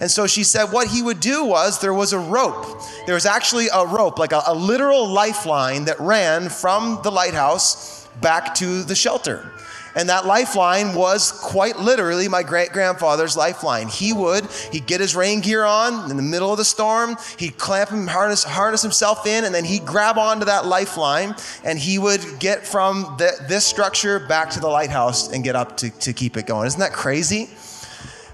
And 0.00 0.10
so 0.10 0.26
she 0.26 0.44
said 0.44 0.72
what 0.72 0.88
he 0.88 1.02
would 1.02 1.20
do 1.20 1.44
was 1.44 1.80
there 1.80 1.94
was 1.94 2.12
a 2.12 2.18
rope. 2.18 2.80
There 3.04 3.14
was 3.14 3.26
actually 3.26 3.68
a 3.72 3.86
rope, 3.86 4.18
like 4.18 4.32
a, 4.32 4.42
a 4.46 4.54
literal 4.54 5.06
lifeline 5.06 5.84
that 5.84 6.00
ran 6.00 6.48
from 6.48 7.00
the 7.02 7.10
lighthouse 7.10 8.08
back 8.20 8.54
to 8.56 8.82
the 8.82 8.94
shelter. 8.94 9.52
And 9.94 10.08
that 10.08 10.26
lifeline 10.26 10.94
was 10.94 11.32
quite 11.32 11.78
literally 11.78 12.28
my 12.28 12.42
great 12.42 12.70
grandfather's 12.70 13.36
lifeline. 13.36 13.88
He 13.88 14.12
would, 14.12 14.46
he'd 14.72 14.86
get 14.86 15.00
his 15.00 15.16
rain 15.16 15.40
gear 15.40 15.64
on 15.64 16.10
in 16.10 16.16
the 16.16 16.22
middle 16.22 16.52
of 16.52 16.58
the 16.58 16.64
storm, 16.64 17.16
he'd 17.38 17.58
clamp 17.58 17.90
him, 17.90 18.06
harness, 18.06 18.44
harness 18.44 18.82
himself 18.82 19.26
in, 19.26 19.44
and 19.44 19.54
then 19.54 19.64
he'd 19.64 19.84
grab 19.84 20.18
onto 20.18 20.44
that 20.46 20.66
lifeline 20.66 21.34
and 21.64 21.78
he 21.78 21.98
would 21.98 22.24
get 22.38 22.66
from 22.66 23.16
the, 23.18 23.32
this 23.48 23.64
structure 23.64 24.20
back 24.20 24.50
to 24.50 24.60
the 24.60 24.68
lighthouse 24.68 25.32
and 25.32 25.42
get 25.42 25.56
up 25.56 25.76
to, 25.78 25.90
to 25.98 26.12
keep 26.12 26.36
it 26.36 26.46
going. 26.46 26.66
Isn't 26.66 26.80
that 26.80 26.92
crazy? 26.92 27.48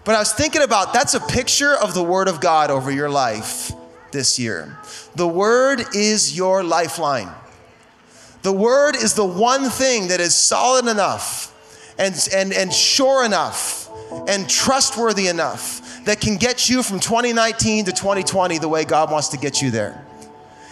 But 0.04 0.14
I 0.14 0.20
was 0.20 0.32
thinking 0.32 0.62
about 0.62 0.92
that's 0.92 1.14
a 1.14 1.20
picture 1.20 1.74
of 1.74 1.94
the 1.94 2.02
Word 2.02 2.28
of 2.28 2.40
God 2.40 2.70
over 2.70 2.92
your 2.92 3.10
life 3.10 3.72
this 4.12 4.38
year. 4.38 4.78
The 5.16 5.26
Word 5.26 5.82
is 5.94 6.36
your 6.36 6.62
lifeline. 6.62 7.28
The 8.46 8.52
word 8.52 8.94
is 8.94 9.14
the 9.14 9.24
one 9.24 9.70
thing 9.70 10.06
that 10.06 10.20
is 10.20 10.32
solid 10.32 10.86
enough 10.86 11.52
and, 11.98 12.14
and, 12.32 12.52
and 12.52 12.72
sure 12.72 13.24
enough 13.24 13.90
and 14.28 14.48
trustworthy 14.48 15.26
enough 15.26 16.04
that 16.04 16.20
can 16.20 16.36
get 16.36 16.68
you 16.68 16.84
from 16.84 17.00
2019 17.00 17.86
to 17.86 17.90
2020 17.90 18.58
the 18.58 18.68
way 18.68 18.84
God 18.84 19.10
wants 19.10 19.30
to 19.30 19.36
get 19.36 19.60
you 19.60 19.72
there. 19.72 20.00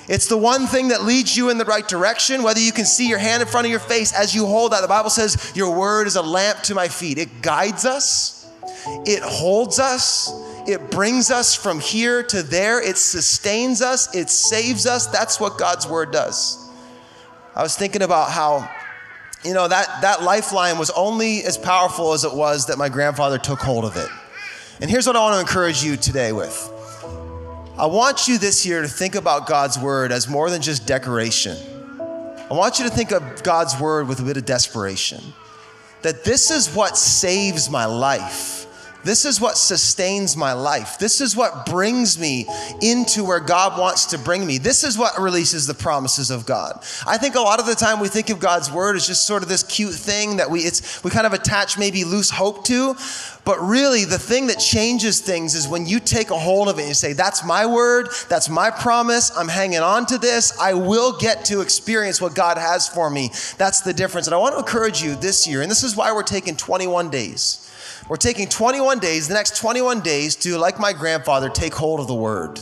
It's 0.09 0.29
the 0.29 0.37
one 0.37 0.69
thing 0.69 0.91
that 0.91 1.03
leads 1.03 1.37
you 1.37 1.51
in 1.51 1.59
the 1.59 1.65
right 1.65 1.89
direction, 1.89 2.45
whether 2.45 2.61
you 2.61 2.71
can 2.71 2.85
see 2.85 3.09
your 3.09 3.19
hand 3.19 3.43
in 3.43 3.49
front 3.49 3.67
of 3.67 3.73
your 3.73 3.81
face 3.81 4.15
as 4.15 4.37
you 4.37 4.47
hold 4.47 4.71
that. 4.71 4.81
The 4.81 4.87
Bible 4.87 5.11
says, 5.11 5.51
Your 5.57 5.77
word 5.77 6.07
is 6.07 6.15
a 6.15 6.23
lamp 6.23 6.61
to 6.61 6.77
my 6.77 6.87
feet. 6.87 7.19
It 7.19 7.43
guides 7.43 7.85
us, 7.85 8.49
it 9.05 9.25
holds 9.25 9.81
us, 9.81 10.33
it 10.69 10.93
brings 10.93 11.33
us 11.33 11.57
from 11.57 11.81
here 11.81 12.23
to 12.23 12.45
there, 12.45 12.81
it 12.81 12.99
sustains 12.99 13.83
us, 13.83 14.15
it 14.15 14.31
saves 14.31 14.87
us. 14.87 15.09
That's 15.09 15.41
what 15.41 15.59
God's 15.59 15.89
word 15.89 16.13
does. 16.13 16.64
I 17.55 17.63
was 17.63 17.77
thinking 17.77 18.03
about 18.03 18.31
how, 18.31 18.69
you 19.45 19.55
know, 19.55 19.69
that, 19.69 20.03
that 20.03 20.23
lifeline 20.23 20.77
was 20.77 20.91
only 20.91 21.45
as 21.45 21.57
powerful 21.57 22.13
as 22.13 22.25
it 22.25 22.35
was 22.35 22.67
that 22.67 22.79
my 22.79 22.89
grandfather 22.89 23.39
took 23.39 23.61
hold 23.61 23.85
of 23.85 23.97
it. 23.97 24.09
And 24.81 24.91
here's 24.91 25.07
what 25.07 25.15
I 25.15 25.21
want 25.21 25.35
to 25.35 25.41
encourage 25.41 25.85
you 25.85 25.97
today 25.97 26.33
with 26.33 26.71
I 27.79 27.87
want 27.87 28.29
you 28.29 28.39
this 28.39 28.65
year 28.65 28.83
to 28.83 28.89
think 28.89 29.15
about 29.15 29.47
God's 29.47 29.79
word 29.79 30.13
as 30.13 30.29
more 30.29 30.51
than 30.51 30.63
just 30.63 30.87
decoration. 30.87 31.57
I 32.51 32.55
want 32.55 32.79
you 32.79 32.85
to 32.85 32.91
think 32.91 33.11
of 33.11 33.43
God's 33.43 33.81
word 33.81 34.07
with 34.09 34.21
a 34.21 34.23
bit 34.23 34.37
of 34.37 34.45
desperation. 34.45 35.21
That 36.03 36.25
this 36.25 36.51
is 36.51 36.75
what 36.75 36.97
saves 36.97 37.71
my 37.71 37.87
life. 37.87 38.64
This 39.05 39.25
is 39.25 39.41
what 39.41 39.57
sustains 39.57 40.37
my 40.37 40.53
life. 40.53 40.99
This 40.99 41.21
is 41.21 41.37
what 41.37 41.67
brings 41.67 42.19
me 42.19 42.47
into 42.81 43.25
where 43.25 43.41
God 43.41 43.79
wants 43.79 44.07
to 44.07 44.19
bring 44.19 44.47
me. 44.47 44.59
This 44.59 44.83
is 44.83 44.97
what 44.97 45.21
releases 45.21 45.67
the 45.67 45.75
promises 45.75 46.31
of 46.31 46.47
God. 46.47 46.83
I 47.07 47.19
think 47.19 47.35
a 47.35 47.41
lot 47.41 47.61
of 47.61 47.67
the 47.67 47.75
time 47.75 48.01
we 48.01 48.09
think 48.09 48.31
of 48.31 48.41
God's 48.41 48.73
word 48.73 48.97
as 48.97 49.07
just 49.07 49.27
sort 49.27 49.43
of 49.43 49.49
this 49.49 49.63
cute 49.63 49.95
thing 49.95 50.39
that 50.39 50.51
we 50.51 50.61
it's 50.61 51.05
we 51.05 51.11
kind 51.11 51.27
of 51.27 51.33
attach 51.33 51.79
maybe 51.79 52.05
loose 52.05 52.31
hope 52.31 52.65
to, 52.65 52.97
but 53.45 53.59
really 53.61 54.05
the 54.05 54.19
thing 54.19 54.47
that 54.47 54.59
changes 54.59 55.21
things 55.21 55.55
is 55.55 55.69
when 55.69 55.87
you 55.87 56.01
take 56.01 56.31
a 56.31 56.39
hold 56.39 56.69
of 56.69 56.79
it 56.79 56.83
and 56.83 56.89
you 56.89 56.95
say 56.95 57.13
that's 57.13 57.45
my 57.45 57.67
word, 57.67 58.09
that's 58.29 58.49
my 58.49 58.71
promise, 58.71 59.31
I'm 59.37 59.49
hanging 59.49 59.81
on 59.81 60.07
to 60.07 60.19
this, 60.19 60.59
I 60.59 60.75
will 60.75 61.19
get 61.19 61.45
to 61.47 61.61
experience 61.61 62.21
what 62.21 62.35
God 62.35 62.57
has 62.57 62.89
for 62.89 63.11
me. 63.11 63.31
That's 63.59 63.83
the 63.83 63.93
difference. 63.93 64.27
And 64.27 64.35
I 64.35 64.39
want 64.39 64.55
to 64.55 64.61
encourage 64.61 65.03
you 65.03 65.15
this 65.17 65.47
year, 65.47 65.61
and 65.61 65.71
this 65.71 65.83
is 65.83 65.95
why 65.95 66.13
we're 66.13 66.23
taking 66.23 66.57
21 66.57 67.11
days. 67.11 67.64
We're 68.09 68.17
taking 68.17 68.49
21 68.49 68.99
days, 68.99 69.29
the 69.29 69.35
next 69.35 69.57
21 69.57 70.01
days, 70.01 70.37
to, 70.37 70.59
like 70.59 70.79
my 70.79 70.93
grandfather, 70.93 71.49
take 71.49 71.75
hold 71.75 72.01
of 72.01 72.07
the 72.07 72.15
word, 72.15 72.61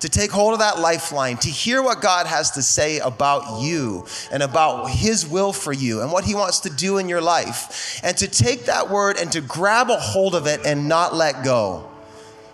to 0.00 0.08
take 0.08 0.30
hold 0.30 0.52
of 0.52 0.58
that 0.58 0.78
lifeline, 0.78 1.36
to 1.38 1.48
hear 1.48 1.82
what 1.82 2.00
God 2.00 2.26
has 2.26 2.50
to 2.52 2.62
say 2.62 2.98
about 2.98 3.62
you 3.62 4.06
and 4.30 4.42
about 4.42 4.90
his 4.90 5.26
will 5.26 5.52
for 5.52 5.72
you 5.72 6.02
and 6.02 6.12
what 6.12 6.24
he 6.24 6.34
wants 6.34 6.60
to 6.60 6.70
do 6.70 6.98
in 6.98 7.08
your 7.08 7.20
life, 7.20 8.00
and 8.02 8.16
to 8.18 8.28
take 8.28 8.66
that 8.66 8.90
word 8.90 9.16
and 9.18 9.32
to 9.32 9.40
grab 9.40 9.90
a 9.90 9.96
hold 9.96 10.34
of 10.34 10.46
it 10.46 10.64
and 10.64 10.88
not 10.88 11.14
let 11.14 11.44
go. 11.44 11.88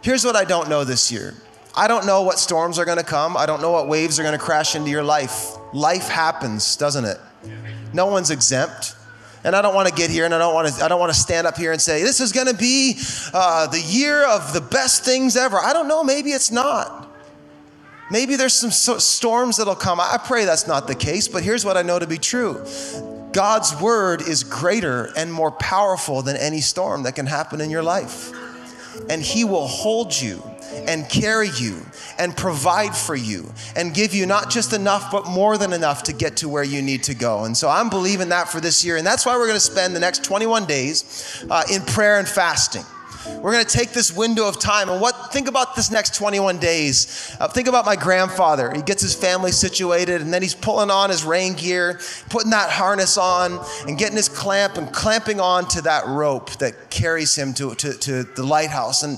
Here's 0.02 0.25
what 0.25 0.37
I 0.37 0.44
don't 0.44 0.68
know 0.68 0.84
this 0.84 1.11
year. 1.11 1.34
I 1.76 1.88
don't 1.88 2.06
know 2.06 2.23
what 2.23 2.38
storms 2.38 2.78
are 2.78 2.84
going 2.84 2.99
to 2.99 3.04
come. 3.04 3.37
I 3.37 3.46
don't 3.46 3.61
know 3.61 3.73
what 3.73 3.88
waves 3.88 4.20
are 4.20 4.23
going 4.23 4.38
to 4.38 4.44
crash 4.44 4.76
into 4.76 4.90
your 4.90 5.02
life. 5.02 5.56
Life 5.73 6.08
happens, 6.08 6.76
doesn't 6.76 7.04
it? 7.04 7.18
No 7.92 8.06
one's 8.06 8.30
exempt. 8.30 8.94
And 9.44 9.54
I 9.54 9.60
don't 9.60 9.74
want 9.74 9.88
to 9.88 9.94
get 9.94 10.10
here 10.10 10.24
and 10.24 10.34
I 10.34 10.38
don't 10.38 10.54
want 10.54 10.68
to, 10.68 10.84
I 10.84 10.88
don't 10.88 10.98
want 10.98 11.12
to 11.12 11.18
stand 11.18 11.46
up 11.46 11.56
here 11.56 11.72
and 11.72 11.80
say, 11.80 12.02
this 12.02 12.20
is 12.20 12.32
going 12.32 12.46
to 12.46 12.54
be 12.54 12.98
uh, 13.32 13.66
the 13.66 13.80
year 13.80 14.26
of 14.26 14.54
the 14.54 14.60
best 14.60 15.04
things 15.04 15.36
ever. 15.36 15.58
I 15.58 15.72
don't 15.74 15.86
know, 15.86 16.02
maybe 16.02 16.30
it's 16.30 16.50
not. 16.50 17.10
Maybe 18.10 18.36
there's 18.36 18.54
some 18.54 18.70
so- 18.70 18.98
storms 18.98 19.58
that'll 19.58 19.74
come. 19.74 20.00
I 20.00 20.18
pray 20.24 20.44
that's 20.44 20.66
not 20.66 20.86
the 20.86 20.94
case, 20.94 21.28
but 21.28 21.42
here's 21.42 21.64
what 21.64 21.76
I 21.76 21.82
know 21.82 21.98
to 21.98 22.06
be 22.06 22.18
true 22.18 22.64
God's 23.32 23.78
word 23.80 24.22
is 24.22 24.44
greater 24.44 25.10
and 25.16 25.32
more 25.32 25.50
powerful 25.50 26.22
than 26.22 26.36
any 26.36 26.60
storm 26.60 27.02
that 27.02 27.14
can 27.14 27.26
happen 27.26 27.60
in 27.60 27.70
your 27.70 27.82
life. 27.82 28.32
And 29.10 29.20
He 29.20 29.44
will 29.44 29.66
hold 29.66 30.14
you 30.18 30.42
and 30.87 31.09
carry 31.09 31.49
you 31.59 31.80
and 32.18 32.37
provide 32.37 32.97
for 32.97 33.14
you 33.14 33.52
and 33.76 33.94
give 33.94 34.14
you 34.14 34.26
not 34.26 34.50
just 34.50 34.73
enough, 34.73 35.11
but 35.11 35.26
more 35.26 35.59
than 35.59 35.73
enough 35.73 36.04
to 36.04 36.12
get 36.12 36.37
to 36.38 36.49
where 36.49 36.64
you 36.64 36.83
need 36.83 37.02
to 37.04 37.14
go. 37.14 37.44
And 37.44 37.56
so 37.56 37.68
I'm 37.68 37.90
believing 37.90 38.30
that 38.30 38.49
for 38.49 38.61
this 38.61 38.85
year. 38.85 38.97
And 38.97 39.06
that's 39.06 39.26
why 39.26 39.37
we're 39.37 39.47
going 39.47 39.54
to 39.54 39.61
spend 39.61 39.94
the 39.94 40.00
next 40.00 40.25
21 40.25 40.66
days 40.66 41.44
uh, 41.50 41.62
in 41.73 41.83
prayer 41.83 42.18
and 42.18 42.28
fasting. 42.28 42.85
We're 43.40 43.52
going 43.52 43.64
to 43.64 43.78
take 43.78 43.92
this 43.92 44.14
window 44.14 44.47
of 44.47 44.61
time 44.61 44.90
and 44.90 45.00
what 45.00 45.33
think 45.33 45.49
about 45.49 45.75
this 45.76 45.90
next 45.90 46.14
21 46.14 46.59
days. 46.59 47.35
Uh, 47.40 47.49
think 47.49 47.68
about 47.68 47.87
my 47.87 47.97
grandfather. 47.97 48.73
He 48.75 48.83
gets 48.83 49.02
his 49.02 49.14
family 49.14 49.50
situated 49.50 50.21
and 50.21 50.33
then 50.33 50.42
he's 50.42 50.54
pulling 50.54 50.90
on 50.90 51.11
his 51.11 51.25
rain 51.25 51.54
gear, 51.54 52.00
putting 52.28 52.50
that 52.50 52.71
harness 52.71 53.16
on 53.16 53.64
and 53.87 53.97
getting 53.97 54.16
his 54.16 54.28
clamp 54.28 54.76
and 54.76 54.92
clamping 54.92 55.40
on 55.40 55.66
to 55.68 55.83
that 55.83 56.06
rope 56.06 56.50
that 56.59 56.90
carries 56.90 57.35
him 57.35 57.54
to, 57.54 57.75
to, 57.76 57.94
to 57.94 58.25
the 58.25 58.42
lighthouse. 58.42 59.02
And 59.02 59.16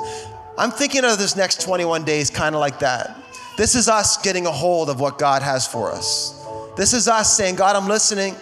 I'm 0.59 0.71
thinking 0.71 1.05
of 1.05 1.19
this 1.19 1.37
next 1.37 1.61
21 1.61 2.05
days 2.05 2.31
kind 2.31 2.55
of 2.55 2.61
like 2.61 2.79
that. 2.79 3.17
This 3.59 3.75
is 3.75 3.89
us 3.89 4.17
getting 4.19 4.47
a 4.47 4.51
hold 4.51 4.89
of 4.89 5.01
what 5.01 5.19
God 5.19 5.43
has 5.43 5.67
for 5.67 5.91
us. 5.91 6.33
This 6.77 6.93
is 6.93 7.09
us 7.09 7.37
saying, 7.37 7.57
God, 7.57 7.77
I'm 7.77 7.89
listening. 7.89 8.35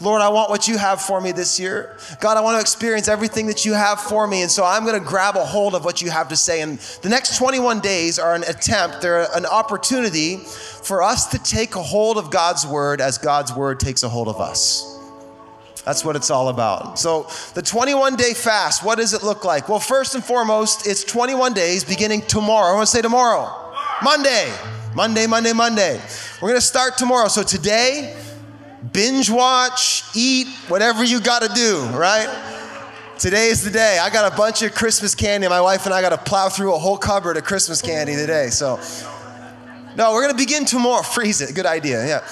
Lord, 0.00 0.22
I 0.22 0.30
want 0.30 0.48
what 0.48 0.66
you 0.66 0.78
have 0.78 1.02
for 1.02 1.20
me 1.20 1.32
this 1.32 1.60
year. 1.60 1.98
God, 2.20 2.38
I 2.38 2.40
want 2.40 2.56
to 2.56 2.60
experience 2.60 3.08
everything 3.08 3.46
that 3.48 3.66
you 3.66 3.74
have 3.74 4.00
for 4.00 4.26
me. 4.26 4.40
And 4.40 4.50
so 4.50 4.64
I'm 4.64 4.86
going 4.86 4.98
to 4.98 5.06
grab 5.06 5.36
a 5.36 5.44
hold 5.44 5.74
of 5.74 5.84
what 5.84 6.00
you 6.00 6.10
have 6.10 6.28
to 6.28 6.36
say. 6.36 6.62
And 6.62 6.78
the 7.02 7.10
next 7.10 7.36
21 7.36 7.80
days 7.80 8.18
are 8.18 8.34
an 8.34 8.44
attempt, 8.44 9.02
they're 9.02 9.26
an 9.34 9.44
opportunity 9.44 10.38
for 10.38 11.02
us 11.02 11.26
to 11.28 11.38
take 11.38 11.74
a 11.74 11.82
hold 11.82 12.16
of 12.16 12.30
God's 12.30 12.66
word 12.66 13.02
as 13.02 13.18
God's 13.18 13.54
word 13.54 13.78
takes 13.80 14.02
a 14.02 14.08
hold 14.08 14.28
of 14.28 14.40
us. 14.40 14.89
That's 15.84 16.04
what 16.04 16.16
it's 16.16 16.30
all 16.30 16.48
about. 16.48 16.98
So, 16.98 17.26
the 17.54 17.62
21 17.62 18.16
day 18.16 18.34
fast, 18.34 18.84
what 18.84 18.98
does 18.98 19.14
it 19.14 19.22
look 19.22 19.44
like? 19.44 19.68
Well, 19.68 19.80
first 19.80 20.14
and 20.14 20.22
foremost, 20.22 20.86
it's 20.86 21.04
21 21.04 21.54
days 21.54 21.84
beginning 21.84 22.22
tomorrow. 22.22 22.72
I 22.72 22.74
want 22.74 22.86
to 22.86 22.94
say 22.94 23.02
tomorrow. 23.02 23.74
Monday. 24.02 24.52
Monday, 24.94 25.26
Monday, 25.26 25.52
Monday. 25.52 26.00
We're 26.40 26.48
going 26.48 26.60
to 26.60 26.66
start 26.66 26.98
tomorrow. 26.98 27.28
So, 27.28 27.42
today, 27.42 28.16
binge 28.92 29.30
watch, 29.30 30.04
eat, 30.14 30.48
whatever 30.68 31.04
you 31.04 31.20
got 31.20 31.42
to 31.42 31.48
do, 31.54 31.86
right? 31.96 32.28
Today 33.18 33.48
is 33.48 33.62
the 33.62 33.70
day. 33.70 33.98
I 34.00 34.08
got 34.08 34.32
a 34.32 34.36
bunch 34.36 34.62
of 34.62 34.74
Christmas 34.74 35.14
candy. 35.14 35.46
My 35.46 35.60
wife 35.60 35.84
and 35.84 35.94
I 35.94 36.00
got 36.00 36.08
to 36.10 36.18
plow 36.18 36.48
through 36.48 36.74
a 36.74 36.78
whole 36.78 36.96
cupboard 36.96 37.36
of 37.36 37.44
Christmas 37.44 37.82
candy 37.82 38.16
today. 38.16 38.48
So, 38.48 38.80
no, 39.96 40.12
we're 40.12 40.22
going 40.22 40.34
to 40.34 40.42
begin 40.42 40.64
tomorrow. 40.64 41.02
Freeze 41.02 41.40
it. 41.42 41.54
Good 41.54 41.66
idea. 41.66 42.06
Yeah. 42.06 42.26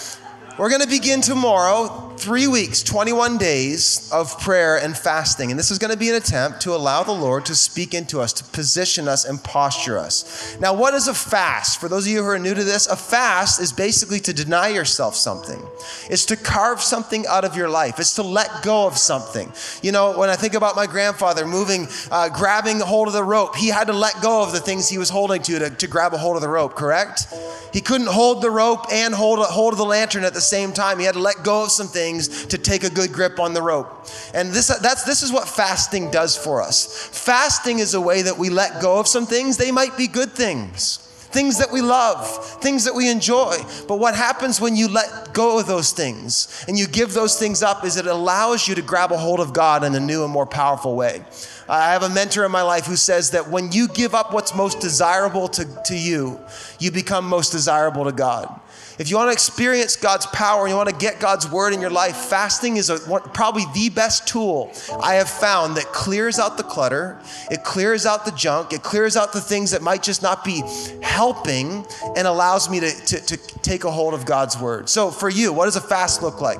We're 0.59 0.71
going 0.71 0.81
to 0.81 0.89
begin 0.89 1.21
tomorrow, 1.21 2.08
three 2.19 2.47
weeks, 2.47 2.83
21 2.83 3.39
days 3.39 4.11
of 4.13 4.39
prayer 4.41 4.77
and 4.77 4.97
fasting. 4.97 5.51
And 5.51 5.59
this 5.59 5.71
is 5.71 5.79
going 5.79 5.93
to 5.93 5.97
be 5.97 6.11
an 6.11 6.17
attempt 6.17 6.61
to 6.63 6.75
allow 6.75 7.03
the 7.03 7.13
Lord 7.13 7.47
to 7.47 7.55
speak 7.55 7.95
into 7.95 8.21
us, 8.21 8.33
to 8.35 8.45
position 8.45 9.09
us 9.09 9.25
and 9.25 9.43
posture 9.43 9.97
us. 9.97 10.57
Now, 10.61 10.75
what 10.75 10.95
is 10.95 11.09
a 11.09 11.15
fast? 11.15 11.81
For 11.81 11.89
those 11.89 12.07
of 12.07 12.13
you 12.13 12.23
who 12.23 12.29
are 12.29 12.39
new 12.39 12.55
to 12.55 12.65
this, 12.65 12.87
a 12.87 12.97
fast 12.97 13.61
is 13.61 13.73
basically 13.73 14.21
to 14.21 14.33
deny 14.33 14.69
yourself 14.69 15.15
something, 15.15 15.63
it's 16.11 16.27
to 16.27 16.37
carve 16.37 16.83
something 16.83 17.27
out 17.27 17.45
of 17.45 17.57
your 17.57 17.69
life, 17.69 17.99
it's 17.99 18.17
to 18.17 18.23
let 18.23 18.63
go 18.63 18.87
of 18.87 18.99
something. 18.99 19.53
You 19.83 19.93
know, 19.93 20.19
when 20.19 20.29
I 20.29 20.37
think 20.37 20.55
about 20.55 20.77
my 20.77 20.87
grandfather 20.87 21.47
moving, 21.47 21.89
uh, 22.11 22.29
grabbing 22.29 22.81
a 22.81 22.85
hold 22.85 23.09
of 23.09 23.15
the 23.15 23.25
rope, 23.25 23.57
he 23.57 23.69
had 23.69 23.87
to 23.87 23.93
let 23.93 24.21
go 24.21 24.43
of 24.43 24.53
the 24.53 24.61
things 24.61 24.89
he 24.89 24.99
was 24.99 25.09
holding 25.09 25.41
to, 25.43 25.59
to 25.61 25.71
to 25.71 25.87
grab 25.87 26.13
a 26.15 26.19
hold 26.19 26.37
of 26.37 26.43
the 26.43 26.49
rope, 26.49 26.75
correct? 26.75 27.27
He 27.73 27.81
couldn't 27.81 28.09
hold 28.09 28.43
the 28.43 28.51
rope 28.51 28.87
and 28.93 29.15
hold 29.15 29.39
a 29.39 29.45
hold 29.45 29.73
of 29.73 29.79
the 29.79 29.85
lantern 29.85 30.25
at 30.25 30.35
the 30.35 30.41
same 30.41 30.73
time. 30.73 30.99
He 30.99 31.05
had 31.05 31.15
to 31.15 31.21
let 31.21 31.43
go 31.45 31.65
of 31.65 31.71
some 31.71 31.87
things 31.89 32.08
to 32.17 32.59
take 32.59 32.85
a 32.85 32.91
good 32.91 33.13
grip 33.13 33.39
on 33.39 33.53
the 33.53 33.63
rope. 33.63 34.07
And 34.35 34.51
this, 34.51 34.69
that's, 34.69 35.05
this 35.05 35.23
is 35.23 35.33
what 35.33 35.49
fasting 35.49 36.11
does 36.11 36.37
for 36.37 36.63
us. 36.63 37.09
Fasting 37.13 37.79
is 37.79 37.95
a 37.95 38.01
way 38.01 38.23
that 38.23 38.39
we 38.39 38.49
let 38.49 38.81
go 38.81 38.99
of 38.99 39.07
some 39.07 39.27
things. 39.27 39.57
They 39.57 39.71
might 39.71 39.97
be 39.97 40.07
good 40.07 40.33
things 40.33 41.05
things 41.31 41.59
that 41.59 41.71
we 41.71 41.83
love, 41.83 42.27
things 42.63 42.85
that 42.85 42.95
we 42.95 43.11
enjoy. 43.11 43.57
But 43.87 43.99
what 43.99 44.15
happens 44.15 44.61
when 44.61 44.77
you 44.77 44.89
let 44.89 45.35
go 45.35 45.59
of 45.59 45.67
those 45.67 45.93
things 45.93 46.65
and 46.67 46.79
you 46.79 46.87
give 46.87 47.13
those 47.13 47.39
things 47.39 47.63
up 47.63 47.85
is 47.85 47.97
it 47.97 48.07
allows 48.07 48.67
you 48.67 48.75
to 48.75 48.83
grab 48.83 49.13
a 49.13 49.19
hold 49.19 49.41
of 49.41 49.53
God 49.53 49.85
in 49.85 49.95
a 49.95 50.01
new 50.01 50.25
and 50.25 50.33
more 50.33 50.47
powerful 50.47 50.97
way. 50.97 51.23
I 51.69 51.93
have 51.93 52.03
a 52.03 52.09
mentor 52.09 52.47
in 52.47 52.51
my 52.51 52.63
life 52.63 52.87
who 52.87 52.97
says 52.97 53.33
that 53.33 53.51
when 53.51 53.73
you 53.73 53.89
give 53.89 54.15
up 54.15 54.33
what's 54.33 54.55
most 54.55 54.81
desirable 54.81 55.49
to, 55.49 55.67
to 55.85 55.97
you, 55.97 56.41
you 56.79 56.91
become 56.91 57.29
most 57.29 57.51
desirable 57.51 58.05
to 58.05 58.13
God. 58.13 58.61
If 58.99 59.11
you 59.11 59.17
want 59.17 59.29
to 59.29 59.33
experience 59.33 59.95
God's 59.95 60.27
power 60.27 60.63
and 60.63 60.71
you 60.71 60.77
want 60.77 60.89
to 60.89 60.97
get 60.97 61.21
God's 61.21 61.49
word 61.49 61.73
in 61.73 61.81
your 61.81 61.91
life, 61.91 62.17
fasting 62.17 62.77
is 62.77 62.91
a, 62.91 62.99
probably 62.99 63.65
the 63.73 63.91
best 63.91 64.27
tool 64.27 64.73
I 65.01 65.15
have 65.15 65.29
found 65.29 65.77
that 65.77 65.85
clears 65.93 66.41
out 66.41 66.57
the 66.57 66.65
clutter, 66.65 67.17
it 67.49 67.63
clears 67.63 68.07
out 68.07 68.25
the 68.25 68.33
junk, 68.33 68.73
it 68.73 68.83
clears 68.83 69.17
out 69.17 69.33
the 69.33 69.41
things 69.41 69.71
that 69.71 69.83
might 69.83 70.03
just 70.03 70.21
not 70.21 70.45
be 70.45 70.63
helping, 71.01 71.87
and 72.17 72.27
allows 72.27 72.69
me 72.69 72.81
to, 72.81 72.91
to, 72.91 73.21
to 73.25 73.37
take 73.61 73.85
a 73.85 73.91
hold 73.91 74.15
of 74.15 74.27
God's 74.27 74.59
word. 74.59 74.89
So, 74.89 75.13
for 75.13 75.29
you, 75.29 75.53
what 75.53 75.67
does 75.67 75.77
a 75.77 75.81
fast 75.81 76.23
look 76.23 76.41
like? 76.41 76.59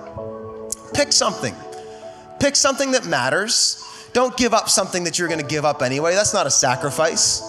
Pick 0.95 1.13
something. 1.13 1.55
Pick 2.39 2.55
something 2.55 2.93
that 2.93 3.05
matters. 3.05 3.85
Don't 4.13 4.37
give 4.37 4.55
up 4.55 4.69
something 4.69 5.05
that 5.05 5.19
you're 5.19 5.29
going 5.29 5.41
to 5.41 5.47
give 5.47 5.65
up 5.65 5.83
anyway. 5.83 6.15
That's 6.15 6.35
not 6.35 6.47
a 6.47 6.51
sacrifice. 6.51 7.48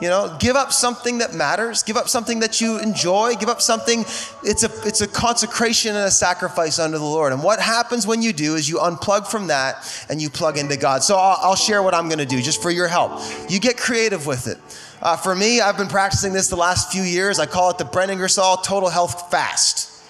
You 0.00 0.08
know, 0.08 0.34
give 0.40 0.56
up 0.56 0.72
something 0.72 1.18
that 1.18 1.34
matters. 1.34 1.82
Give 1.82 1.96
up 1.96 2.08
something 2.08 2.40
that 2.40 2.60
you 2.60 2.78
enjoy. 2.78 3.34
Give 3.34 3.50
up 3.50 3.60
something. 3.60 4.00
It's 4.42 4.64
a 4.64 4.70
it's 4.86 5.02
a 5.02 5.06
consecration 5.06 5.94
and 5.94 6.06
a 6.06 6.10
sacrifice 6.10 6.78
under 6.78 6.96
the 6.96 7.04
Lord. 7.04 7.32
And 7.32 7.42
what 7.42 7.60
happens 7.60 8.06
when 8.06 8.22
you 8.22 8.32
do 8.32 8.54
is 8.54 8.68
you 8.68 8.78
unplug 8.78 9.26
from 9.26 9.48
that 9.48 10.06
and 10.08 10.20
you 10.20 10.30
plug 10.30 10.56
into 10.56 10.78
God. 10.78 11.02
So 11.02 11.16
I'll, 11.16 11.50
I'll 11.50 11.56
share 11.56 11.82
what 11.82 11.94
I'm 11.94 12.08
going 12.08 12.18
to 12.18 12.26
do 12.26 12.40
just 12.40 12.62
for 12.62 12.70
your 12.70 12.88
help. 12.88 13.20
You 13.50 13.60
get 13.60 13.76
creative 13.76 14.26
with 14.26 14.46
it. 14.46 14.58
Uh, 15.02 15.16
for 15.16 15.34
me, 15.34 15.60
I've 15.60 15.76
been 15.76 15.88
practicing 15.88 16.32
this 16.32 16.48
the 16.48 16.56
last 16.56 16.92
few 16.92 17.02
years. 17.02 17.38
I 17.38 17.46
call 17.46 17.70
it 17.70 17.78
the 17.78 17.84
Brendan 17.84 18.18
Ingersoll 18.18 18.58
Total 18.58 18.88
Health 18.88 19.30
Fast, 19.30 20.02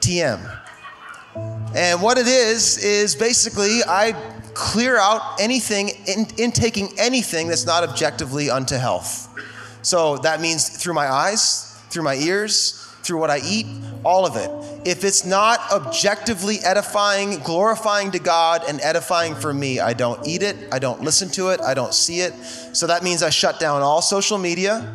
TM. 0.00 0.58
And 1.74 2.02
what 2.02 2.18
it 2.18 2.26
is 2.26 2.78
is 2.78 3.16
basically 3.16 3.80
I 3.86 4.12
clear 4.54 4.96
out 4.96 5.40
anything, 5.40 5.90
in, 6.06 6.26
intaking 6.38 6.90
anything 6.98 7.48
that's 7.48 7.66
not 7.66 7.82
objectively 7.88 8.50
unto 8.50 8.76
health. 8.76 9.28
So 9.82 10.18
that 10.18 10.40
means 10.40 10.68
through 10.68 10.94
my 10.94 11.08
eyes, 11.08 11.78
through 11.90 12.04
my 12.04 12.14
ears, 12.14 12.78
through 13.02 13.18
what 13.18 13.30
I 13.30 13.40
eat, 13.44 13.66
all 14.04 14.24
of 14.24 14.36
it. 14.36 14.50
If 14.86 15.04
it's 15.04 15.24
not 15.24 15.58
objectively 15.72 16.58
edifying, 16.64 17.38
glorifying 17.40 18.12
to 18.12 18.18
God, 18.20 18.62
and 18.68 18.80
edifying 18.80 19.34
for 19.34 19.52
me, 19.52 19.80
I 19.80 19.92
don't 19.92 20.24
eat 20.26 20.42
it, 20.42 20.56
I 20.72 20.78
don't 20.78 21.00
listen 21.02 21.28
to 21.30 21.48
it, 21.48 21.60
I 21.60 21.74
don't 21.74 21.92
see 21.92 22.20
it. 22.20 22.32
So 22.72 22.86
that 22.86 23.02
means 23.02 23.22
I 23.22 23.30
shut 23.30 23.58
down 23.58 23.82
all 23.82 24.02
social 24.02 24.38
media. 24.38 24.94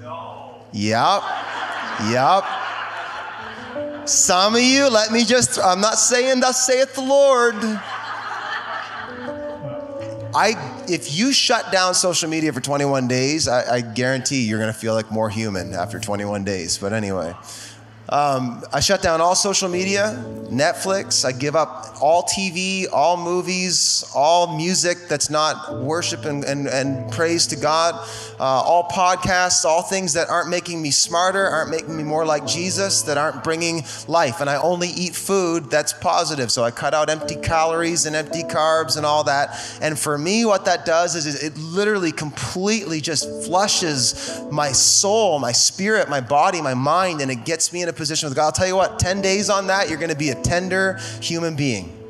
No. 0.00 0.64
Yep. 0.72 1.22
Yep. 2.10 2.44
Some 4.08 4.54
of 4.54 4.62
you, 4.62 4.88
let 4.88 5.12
me 5.12 5.24
just, 5.24 5.58
I'm 5.58 5.80
not 5.80 5.94
saying 5.94 6.40
thus 6.40 6.66
saith 6.66 6.94
the 6.94 7.02
Lord. 7.02 7.54
I, 10.34 10.84
if 10.88 11.14
you 11.16 11.32
shut 11.32 11.70
down 11.70 11.94
social 11.94 12.28
media 12.28 12.52
for 12.52 12.60
21 12.60 13.06
days, 13.06 13.46
I, 13.46 13.76
I 13.76 13.80
guarantee 13.80 14.42
you're 14.42 14.58
going 14.58 14.72
to 14.72 14.78
feel 14.78 14.94
like 14.94 15.10
more 15.10 15.30
human 15.30 15.74
after 15.74 16.00
21 16.00 16.44
days. 16.44 16.76
But 16.78 16.92
anyway, 16.92 17.34
um, 18.08 18.62
I 18.72 18.80
shut 18.80 19.00
down 19.00 19.22
all 19.22 19.34
social 19.34 19.68
media, 19.68 20.22
Netflix. 20.50 21.24
I 21.24 21.32
give 21.32 21.56
up 21.56 21.96
all 22.02 22.22
TV, 22.24 22.86
all 22.92 23.16
movies, 23.16 24.04
all 24.14 24.58
music 24.58 25.08
that's 25.08 25.30
not 25.30 25.80
worship 25.80 26.26
and, 26.26 26.44
and, 26.44 26.68
and 26.68 27.10
praise 27.10 27.46
to 27.46 27.56
God, 27.56 27.94
uh, 28.38 28.44
all 28.44 28.88
podcasts, 28.90 29.64
all 29.64 29.80
things 29.82 30.12
that 30.12 30.28
aren't 30.28 30.50
making 30.50 30.82
me 30.82 30.90
smarter, 30.90 31.46
aren't 31.46 31.70
making 31.70 31.96
me 31.96 32.02
more 32.02 32.26
like 32.26 32.46
Jesus, 32.46 33.02
that 33.02 33.16
aren't 33.16 33.42
bringing 33.42 33.82
life. 34.06 34.42
And 34.42 34.50
I 34.50 34.56
only 34.60 34.88
eat 34.88 35.14
food 35.14 35.70
that's 35.70 35.94
positive. 35.94 36.52
So 36.52 36.62
I 36.62 36.70
cut 36.70 36.92
out 36.92 37.08
empty 37.08 37.36
calories 37.36 38.04
and 38.04 38.14
empty 38.14 38.42
carbs 38.42 38.98
and 38.98 39.06
all 39.06 39.24
that. 39.24 39.58
And 39.80 39.98
for 39.98 40.18
me, 40.18 40.44
what 40.44 40.66
that 40.66 40.84
does 40.84 41.16
is 41.16 41.42
it 41.42 41.56
literally 41.56 42.12
completely 42.12 43.00
just 43.00 43.46
flushes 43.46 44.42
my 44.50 44.72
soul, 44.72 45.38
my 45.38 45.52
spirit, 45.52 46.10
my 46.10 46.20
body, 46.20 46.60
my 46.60 46.74
mind, 46.74 47.22
and 47.22 47.30
it 47.30 47.46
gets 47.46 47.72
me 47.72 47.82
in 47.82 47.88
a 47.88 47.93
position 47.94 48.28
with 48.28 48.36
God. 48.36 48.46
I'll 48.46 48.52
tell 48.52 48.66
you 48.66 48.76
what, 48.76 48.98
10 48.98 49.22
days 49.22 49.50
on 49.50 49.66
that, 49.68 49.88
you're 49.88 49.98
going 49.98 50.10
to 50.10 50.16
be 50.16 50.30
a 50.30 50.34
tender 50.34 50.98
human 51.20 51.56
being. 51.56 52.00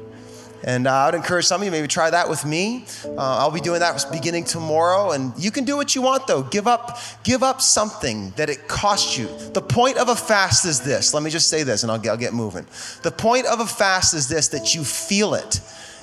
And 0.66 0.86
uh, 0.86 0.92
I 0.92 1.06
would 1.06 1.14
encourage 1.14 1.44
some 1.44 1.60
of 1.60 1.66
you 1.66 1.70
maybe 1.70 1.86
try 1.86 2.08
that 2.08 2.28
with 2.28 2.44
me. 2.46 2.86
Uh, 3.04 3.16
I'll 3.18 3.50
be 3.50 3.60
doing 3.60 3.80
that 3.80 4.02
beginning 4.10 4.44
tomorrow. 4.44 5.12
And 5.12 5.32
you 5.36 5.50
can 5.50 5.64
do 5.64 5.76
what 5.76 5.94
you 5.94 6.00
want 6.00 6.26
though. 6.26 6.42
Give 6.42 6.66
up, 6.66 6.98
give 7.22 7.42
up 7.42 7.60
something 7.60 8.30
that 8.36 8.48
it 8.48 8.66
costs 8.66 9.18
you. 9.18 9.28
The 9.52 9.60
point 9.60 9.98
of 9.98 10.08
a 10.08 10.16
fast 10.16 10.64
is 10.64 10.80
this. 10.80 11.12
Let 11.12 11.22
me 11.22 11.30
just 11.30 11.48
say 11.48 11.64
this, 11.64 11.82
and 11.82 11.92
I'll 11.92 11.98
get, 11.98 12.10
I'll 12.10 12.16
get 12.16 12.32
moving. 12.32 12.66
The 13.02 13.10
point 13.10 13.46
of 13.46 13.60
a 13.60 13.66
fast 13.66 14.14
is 14.14 14.26
this: 14.26 14.48
that 14.48 14.74
you 14.74 14.84
feel 14.84 15.34
it. 15.34 15.60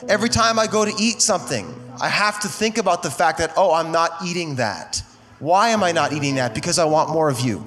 Every 0.07 0.29
time 0.29 0.59
I 0.59 0.67
go 0.67 0.85
to 0.85 0.93
eat 0.99 1.21
something, 1.21 1.73
I 1.99 2.07
have 2.07 2.39
to 2.41 2.47
think 2.47 2.77
about 2.77 3.01
the 3.01 3.11
fact 3.11 3.39
that 3.39 3.53
oh, 3.57 3.73
I'm 3.73 3.91
not 3.91 4.11
eating 4.23 4.55
that. 4.55 5.01
Why 5.39 5.69
am 5.69 5.83
I 5.83 5.91
not 5.91 6.13
eating 6.13 6.35
that? 6.35 6.53
Because 6.53 6.77
I 6.77 6.85
want 6.85 7.09
more 7.09 7.29
of 7.29 7.39
you. 7.39 7.65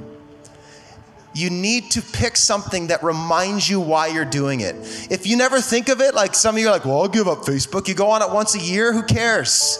You 1.35 1.51
need 1.51 1.91
to 1.91 2.03
pick 2.03 2.37
something 2.37 2.87
that 2.87 3.03
reminds 3.03 3.69
you 3.69 3.81
why 3.81 4.07
you're 4.07 4.25
doing 4.25 4.61
it. 4.61 4.77
If 5.11 5.27
you 5.27 5.37
never 5.37 5.61
think 5.61 5.89
of 5.89 6.01
it, 6.01 6.15
like 6.15 6.35
some 6.35 6.55
of 6.55 6.61
you 6.61 6.69
are 6.69 6.71
like, 6.71 6.85
well, 6.85 7.03
I'll 7.03 7.09
give 7.09 7.27
up 7.27 7.39
Facebook. 7.39 7.89
You 7.89 7.95
go 7.95 8.11
on 8.11 8.23
it 8.23 8.31
once 8.31 8.55
a 8.55 8.61
year, 8.61 8.93
who 8.93 9.03
cares? 9.03 9.79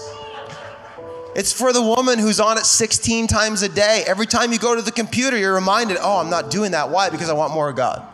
It's 1.37 1.53
for 1.53 1.73
the 1.73 1.83
woman 1.83 2.19
who's 2.19 2.39
on 2.39 2.59
it 2.59 2.65
16 2.65 3.27
times 3.27 3.63
a 3.63 3.69
day. 3.69 4.05
Every 4.07 4.27
time 4.27 4.53
you 4.53 4.59
go 4.59 4.75
to 4.75 4.83
the 4.83 4.93
computer, 4.93 5.37
you're 5.37 5.55
reminded, 5.55 5.97
oh, 6.01 6.19
I'm 6.21 6.31
not 6.31 6.51
doing 6.51 6.73
that. 6.73 6.91
Why? 6.91 7.11
Because 7.11 7.29
I 7.29 7.33
want 7.33 7.53
more 7.53 7.69
of 7.69 7.77
God. 7.77 8.07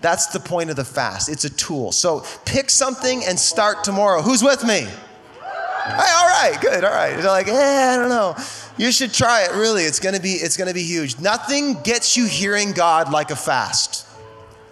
That's 0.00 0.26
the 0.28 0.40
point 0.40 0.70
of 0.70 0.76
the 0.76 0.84
fast. 0.84 1.30
It's 1.30 1.44
a 1.44 1.50
tool. 1.50 1.92
So 1.92 2.24
pick 2.44 2.68
something 2.68 3.24
and 3.24 3.38
start 3.38 3.84
tomorrow. 3.84 4.22
Who's 4.22 4.42
with 4.42 4.62
me? 4.64 4.80
Hey, 4.80 6.10
all 6.14 6.28
right, 6.28 6.56
good, 6.60 6.84
all 6.84 6.92
right. 6.92 7.14
They're 7.14 7.24
like, 7.24 7.48
eh, 7.48 7.92
I 7.92 7.96
don't 7.96 8.08
know. 8.08 8.34
You 8.76 8.90
should 8.90 9.12
try 9.12 9.44
it. 9.44 9.52
Really, 9.52 9.84
it's 9.84 10.00
gonna 10.00 10.20
be 10.20 10.32
it's 10.32 10.56
gonna 10.56 10.74
be 10.74 10.82
huge. 10.82 11.20
Nothing 11.20 11.80
gets 11.82 12.16
you 12.16 12.26
hearing 12.26 12.72
God 12.72 13.10
like 13.10 13.30
a 13.30 13.36
fast. 13.36 14.06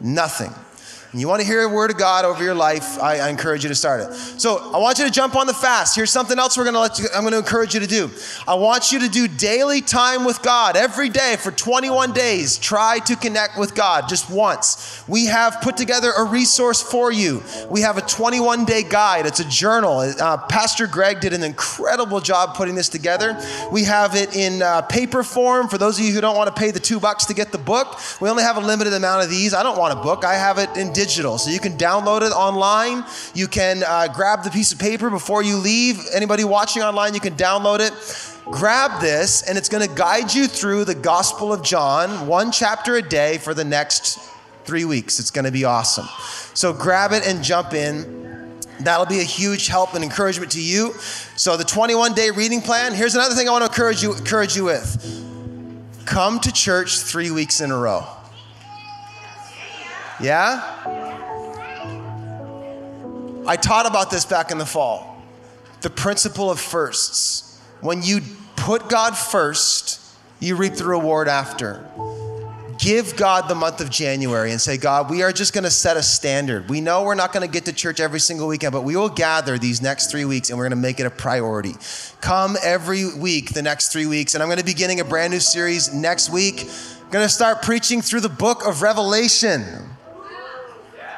Nothing 0.01 0.53
and 1.13 1.21
you 1.21 1.29
want 1.29 1.43
to 1.43 1.47
hear 1.47 1.61
a 1.61 1.69
word 1.69 1.91
of 1.91 1.99
God 1.99 2.25
over 2.25 2.43
your 2.43 2.55
life, 2.55 2.99
I, 2.99 3.19
I, 3.19 3.29
encourage 3.29 3.63
you 3.63 3.69
to 3.69 3.75
start 3.75 4.01
it. 4.01 4.15
So 4.15 4.73
I 4.73 4.79
want 4.79 4.99
you 4.99 5.05
to 5.05 5.11
jump 5.11 5.37
on 5.37 5.47
the 5.47 5.53
fast. 5.53 5.95
Here's 5.95 6.11
something 6.11 6.39
else 6.39 6.57
we're 6.57 6.65
going 6.65 6.73
to 6.73 6.81
let 6.81 6.99
you, 6.99 7.05
I'm 7.15 7.21
going 7.21 7.33
to 7.33 7.39
encourage 7.39 7.75
you 7.75 7.81
to 7.81 7.87
do. 7.87 8.11
I 8.49 8.55
want 8.55 8.93
you 8.93 9.01
to 9.01 9.11
do 9.11 9.29
daily 9.29 9.83
time 9.83 10.25
with 10.25 10.41
God 10.43 10.75
every 10.75 11.11
day 11.11 11.37
for 11.39 11.51
21 11.51 12.15
days. 12.15 12.57
Try 12.57 12.99
to 13.01 13.15
connect 13.15 13.59
with 13.59 13.75
God 13.75 14.09
just 14.09 14.31
once. 14.31 15.05
We 15.07 15.27
have 15.27 15.61
put 15.61 15.77
together 15.77 16.13
a 16.17 16.25
resource 16.25 16.81
for 16.81 17.13
you. 17.13 17.43
We 17.69 17.83
have 17.83 17.99
a 17.99 18.03
21 18.03 18.65
day 18.65 18.83
guide. 18.83 19.27
It's 19.27 19.41
a 19.41 19.49
journal. 19.49 19.99
Uh, 19.99 20.39
Pastor 20.49 20.87
Greg 20.87 21.21
did 21.21 21.35
an 21.35 21.43
incredible 21.43 22.21
job 22.21 22.55
putting 22.55 22.75
this 22.75 22.89
together. 22.89 23.39
We 23.71 23.85
have 23.85 24.15
it 24.15 24.35
in 24.35 24.63
uh, 24.63 24.81
paper 24.83 25.23
form 25.23 25.69
for 25.69 25.77
those 25.77 25.99
of 25.99 26.07
you 26.07 26.13
who 26.15 26.23
don't 26.23 26.37
want 26.37 26.55
to 26.55 26.59
pay 26.59 26.71
the 26.71 26.81
two 26.81 26.99
bucks 26.99 27.27
to 27.27 27.35
get 27.35 27.53
the 27.53 27.59
book. 27.59 27.99
We 28.19 28.31
only 28.31 28.45
have 28.45 28.57
a 28.57 28.61
limited 28.61 28.95
amount 28.95 29.25
of 29.25 29.29
these. 29.29 29.53
I 29.53 29.63
don't 29.63 29.77
want 29.77 29.93
a 29.93 30.03
book. 30.03 30.25
I 30.25 30.37
have 30.37 30.57
it 30.57 30.75
in 30.79 30.95
digital. 31.03 31.37
So 31.39 31.51
you 31.51 31.59
can 31.59 31.77
download 31.77 32.23
it 32.23 32.33
online. 32.33 33.05
You 33.35 33.49
can 33.49 33.83
uh, 33.87 34.09
grab 34.09 34.45
the 34.45 34.51
piece 34.51 34.73
of 34.73 34.79
paper 34.79 35.11
before 35.11 35.43
you 35.43 35.57
leave. 35.57 35.99
Anybody 36.15 36.45
watching 36.45 36.83
online, 36.83 37.15
you 37.15 37.21
can 37.21 37.35
download 37.35 37.81
it. 37.81 37.93
Grab 38.45 39.01
this, 39.01 39.43
and 39.43 39.57
it's 39.59 39.69
going 39.69 39.87
to 39.89 39.95
guide 39.95 40.33
you 40.35 40.47
through 40.47 40.85
the 40.85 40.95
Gospel 40.95 41.53
of 41.53 41.63
John, 41.63 42.27
one 42.27 42.53
chapter 42.53 42.97
a 42.97 43.03
day 43.03 43.39
for 43.39 43.55
the 43.55 43.65
next 43.65 44.19
three 44.65 44.85
weeks. 44.85 45.19
It's 45.19 45.31
going 45.31 45.45
to 45.45 45.53
be 45.53 45.65
awesome. 45.65 46.07
So 46.55 46.73
grab 46.73 47.13
it 47.13 47.27
and 47.27 47.43
jump 47.43 47.73
in. 47.73 48.61
That'll 48.81 49.07
be 49.07 49.21
a 49.21 49.25
huge 49.25 49.69
help 49.69 49.95
and 49.95 50.05
encouragement 50.05 50.53
to 50.53 50.63
you. 50.63 50.93
So 51.37 51.57
the 51.57 51.65
21 51.65 52.15
day 52.15 52.31
reading 52.31 52.61
plan. 52.61 52.95
Here's 52.95 53.15
another 53.15 53.35
thing 53.35 53.49
I 53.49 53.53
want 53.53 53.65
to 53.65 53.71
encourage 53.71 54.03
you 54.03 54.15
encourage 54.15 54.57
you 54.57 54.65
with. 54.65 54.89
Come 56.05 56.41
to 56.41 56.53
church 56.53 56.99
three 56.99 57.31
weeks 57.31 57.61
in 57.61 57.71
a 57.71 57.79
row. 57.79 58.05
Yeah? 60.23 60.63
I 63.45 63.57
taught 63.57 63.87
about 63.87 64.11
this 64.11 64.25
back 64.25 64.53
in 64.53 64.59
the 64.59 64.67
fall. 64.67 65.21
The 65.81 65.91
principle 65.91 66.51
of 66.51 66.61
firsts. 66.61 67.61
When 67.81 68.03
you 68.03 68.21
put 68.55 68.89
God 68.89 69.17
first, 69.17 70.01
you 70.39 70.55
reap 70.55 70.75
the 70.75 70.85
reward 70.85 71.27
after. 71.27 71.85
Give 72.79 73.17
God 73.17 73.49
the 73.49 73.55
month 73.55 73.81
of 73.81 73.91
January 73.91 74.53
and 74.53 74.61
say, 74.61 74.77
God, 74.77 75.11
we 75.11 75.23
are 75.23 75.33
just 75.33 75.53
going 75.53 75.65
to 75.65 75.71
set 75.71 75.97
a 75.97 76.03
standard. 76.03 76.71
We 76.71 76.81
know 76.81 77.03
we're 77.03 77.15
not 77.15 77.33
going 77.33 77.47
to 77.47 77.53
get 77.53 77.65
to 77.67 77.73
church 77.73 78.01
every 78.01 78.21
single 78.21 78.49
weekend, 78.49 78.73
but 78.73 78.83
we 78.83 78.97
will 78.97 79.09
gather 79.09 79.59
these 79.59 79.83
next 79.83 80.11
three 80.11 80.25
weeks 80.25 80.51
and 80.51 80.59
we're 80.59 80.65
going 80.65 80.79
to 80.79 80.83
make 80.83 80.99
it 80.99 81.07
a 81.07 81.11
priority. 81.11 81.75
Come 82.21 82.57
every 82.63 83.13
week 83.15 83.53
the 83.53 83.63
next 83.63 83.93
three 83.93 84.07
weeks. 84.07 84.35
And 84.35 84.43
I'm 84.43 84.49
going 84.49 84.59
to 84.59 84.65
be 84.65 84.73
beginning 84.73 85.01
a 85.01 85.05
brand 85.05 85.33
new 85.33 85.41
series 85.41 85.93
next 85.93 86.31
week. 86.31 86.63
I'm 86.63 87.11
going 87.11 87.25
to 87.25 87.33
start 87.33 87.63
preaching 87.63 88.03
through 88.03 88.21
the 88.21 88.29
book 88.29 88.67
of 88.67 88.83
Revelation. 88.83 89.65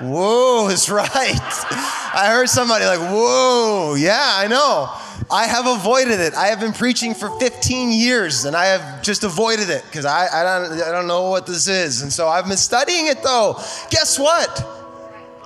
Whoa 0.00 0.68
is 0.70 0.88
right. 0.90 1.06
I 1.06 2.28
heard 2.28 2.49
somebody 2.49 2.84
like, 2.84 3.00
whoa, 3.00 3.95
yeah, 3.99 4.32
I 4.36 4.47
know. 4.49 4.90
I 5.30 5.47
have 5.47 5.66
avoided 5.66 6.21
it. 6.21 6.34
I 6.34 6.49
have 6.49 6.60
been 6.60 6.73
preaching 6.73 7.14
for 7.14 7.30
15 7.40 7.92
years 7.92 8.45
and 8.45 8.54
I 8.54 8.66
have 8.66 9.02
just 9.02 9.25
avoided 9.25 9.71
it 9.71 9.82
because 9.84 10.04
I, 10.04 10.26
I, 10.26 10.42
don't, 10.42 10.82
I 10.82 10.92
don't 10.92 11.06
know 11.06 11.30
what 11.30 11.47
this 11.47 11.66
is. 11.66 12.02
And 12.02 12.12
so 12.12 12.28
I've 12.28 12.47
been 12.47 12.56
studying 12.56 13.06
it 13.06 13.23
though. 13.23 13.54
Guess 13.90 14.19
what? 14.19 14.49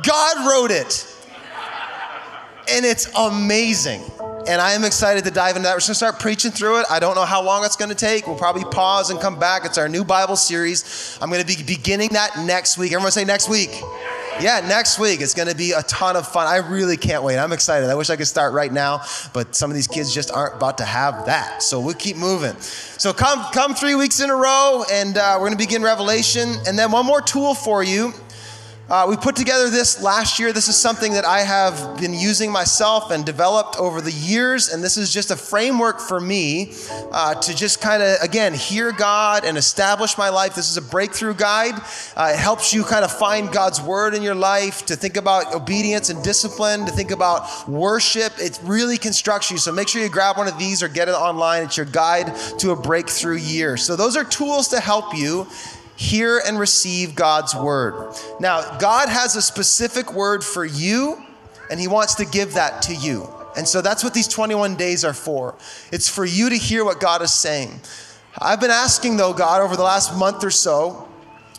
God 0.03 0.49
wrote 0.49 0.71
it. 0.71 1.15
And 2.71 2.85
it's 2.85 3.11
amazing 3.17 4.03
and 4.49 4.63
I 4.63 4.73
am 4.73 4.85
excited 4.85 5.25
to 5.25 5.31
dive 5.31 5.57
into 5.57 5.69
that. 5.69 5.75
We're 5.75 5.81
to 5.81 5.95
start 5.95 6.19
preaching 6.19 6.51
through 6.51 6.81
it. 6.81 6.87
I 6.91 7.01
don't 7.01 7.15
know 7.15 7.27
how 7.27 7.43
long 7.43 7.65
it's 7.67 7.77
going 7.77 7.91
to 7.91 7.95
take. 7.95 8.27
We'll 8.27 8.39
probably 8.39 8.65
pause 8.65 9.11
and 9.11 9.21
come 9.21 9.39
back. 9.39 9.67
It's 9.67 9.77
our 9.77 9.91
new 9.91 10.05
Bible 10.05 10.37
series. 10.37 11.19
I'm 11.21 11.29
going 11.29 11.45
to 11.45 11.47
be 11.47 11.63
beginning 11.63 12.11
that 12.15 12.39
next 12.39 12.79
week. 12.79 12.93
Everyone 12.93 13.13
say 13.13 13.27
next 13.27 13.51
week. 13.51 13.71
Yeah, 14.41 14.61
next 14.61 15.01
week. 15.01 15.21
It's 15.21 15.35
going 15.35 15.49
to 15.49 15.57
be 15.57 15.73
a 15.73 15.83
ton 15.83 16.15
of 16.15 16.29
fun. 16.29 16.47
I 16.47 16.59
really 16.59 16.97
can't 16.97 17.25
wait. 17.25 17.39
I'm 17.39 17.53
excited. 17.53 17.91
I 17.91 17.97
wish 17.97 18.09
I 18.09 18.15
could 18.15 18.29
start 18.29 18.53
right 18.53 18.73
now, 18.73 19.03
but 19.33 19.57
some 19.57 19.69
of 19.69 19.75
these 19.75 19.89
kids 19.89 20.15
just 20.15 20.31
aren't 20.31 20.55
about 20.55 20.79
to 20.79 20.85
have 20.85 21.27
that. 21.27 21.61
So 21.61 21.81
we'll 21.81 21.95
keep 21.95 22.17
moving. 22.17 22.55
So 22.61 23.13
come, 23.13 23.45
come 23.53 23.75
three 23.75 23.97
weeks 23.97 24.21
in 24.21 24.31
a 24.31 24.37
row, 24.37 24.85
and 24.93 25.19
uh, 25.19 25.35
we're 25.35 25.49
going 25.49 25.59
to 25.59 25.65
begin 25.65 25.83
Revelation. 25.83 26.55
And 26.69 26.79
then 26.79 26.93
one 26.93 27.05
more 27.05 27.21
tool 27.21 27.53
for 27.53 27.83
you 27.83 28.15
uh, 28.89 29.07
we 29.09 29.17
put 29.17 29.37
together 29.37 29.69
this 29.69 30.03
last 30.03 30.39
year. 30.39 30.53
This 30.53 30.69
is 30.69 30.77
something 30.77 31.13
that 31.13 31.27
I 31.27 31.41
have 31.41 32.01
been 32.01 32.15
using 32.15 32.51
myself 32.51 33.11
and 33.11 33.25
developed 33.25 33.77
over 33.77 34.01
the 34.01 34.13
years. 34.13 34.71
And 34.71 34.83
this 34.83 34.97
is 34.97 35.13
just 35.13 35.31
a 35.31 35.37
framework 35.37 36.01
for 36.01 36.19
me 36.19 36.73
uh, 37.13 37.35
to 37.35 37.55
just 37.55 37.83
kind 37.83 38.03
of, 38.03 38.17
again, 38.23 38.55
hear 38.55 38.93
God 38.93 39.45
and 39.45 39.59
establish 39.59 40.17
my 40.17 40.31
life. 40.31 40.55
This 40.55 40.71
is 40.71 40.79
a 40.79 40.83
breakthrough 40.83 41.35
guide. 41.35 41.75
Uh, 42.17 42.31
it 42.33 42.39
helps 42.39 42.73
you 42.73 42.83
kind 42.83 43.05
of 43.05 43.13
find 43.13 43.53
God's 43.53 43.81
word 43.81 44.15
in 44.15 44.23
your 44.23 44.35
life, 44.35 44.87
to 44.87 44.97
think 44.97 45.19
about 45.19 45.55
obedience 45.55 46.09
and 46.09 46.25
discipline, 46.25 46.87
to 46.87 46.93
think 46.93 47.11
about 47.11 47.69
worship. 47.69 48.33
It 48.39 48.59
really 48.63 48.97
constructs 48.97 49.51
you. 49.51 49.59
So 49.59 49.71
make 49.71 49.89
sure 49.89 50.01
you 50.01 50.09
grab 50.09 50.39
one 50.39 50.49
of 50.49 50.59
these 50.59 50.83
or 50.83 50.89
get 50.89 51.09
it 51.09 51.15
online. 51.15 51.65
It's 51.65 51.77
your 51.77 51.87
guide 51.87 52.35
to 52.59 52.71
a 52.71 52.77
breakthrough 52.77 53.37
year. 53.37 53.77
So 53.77 53.97
those 53.97 54.17
are 54.17 54.25
tools 54.25 54.69
to 54.69 54.81
help 54.81 55.15
you 55.15 55.47
hear 55.99 56.41
and 56.47 56.59
receive 56.59 57.17
God's 57.17 57.57
word. 57.57 58.15
Now, 58.39 58.79
God 58.79 59.09
has 59.09 59.35
a 59.35 59.43
specific 59.43 60.15
word 60.15 60.45
for 60.45 60.65
you, 60.65 61.21
and 61.71 61.81
He 61.81 61.89
wants 61.89 62.15
to 62.17 62.25
give 62.25 62.55
that 62.55 62.83
to 62.83 62.95
you. 62.95 63.29
And 63.57 63.67
so 63.67 63.83
that's 63.83 64.05
what 64.05 64.15
these 64.15 64.29
21 64.29 64.77
days 64.77 65.05
are 65.05 65.13
for. 65.13 65.57
It's 65.91 66.09
for 66.09 66.25
you 66.25 66.51
to 66.51 66.57
hear 66.57 66.85
what 66.85 67.01
God 67.01 67.21
is 67.21 67.35
saying. 67.35 67.81
I've 68.39 68.61
been 68.61 68.71
asking, 68.71 69.17
though, 69.17 69.33
God, 69.33 69.61
over 69.61 69.75
the 69.75 69.83
last 69.83 70.17
month 70.17 70.45
or 70.45 70.53
so, 70.53 71.09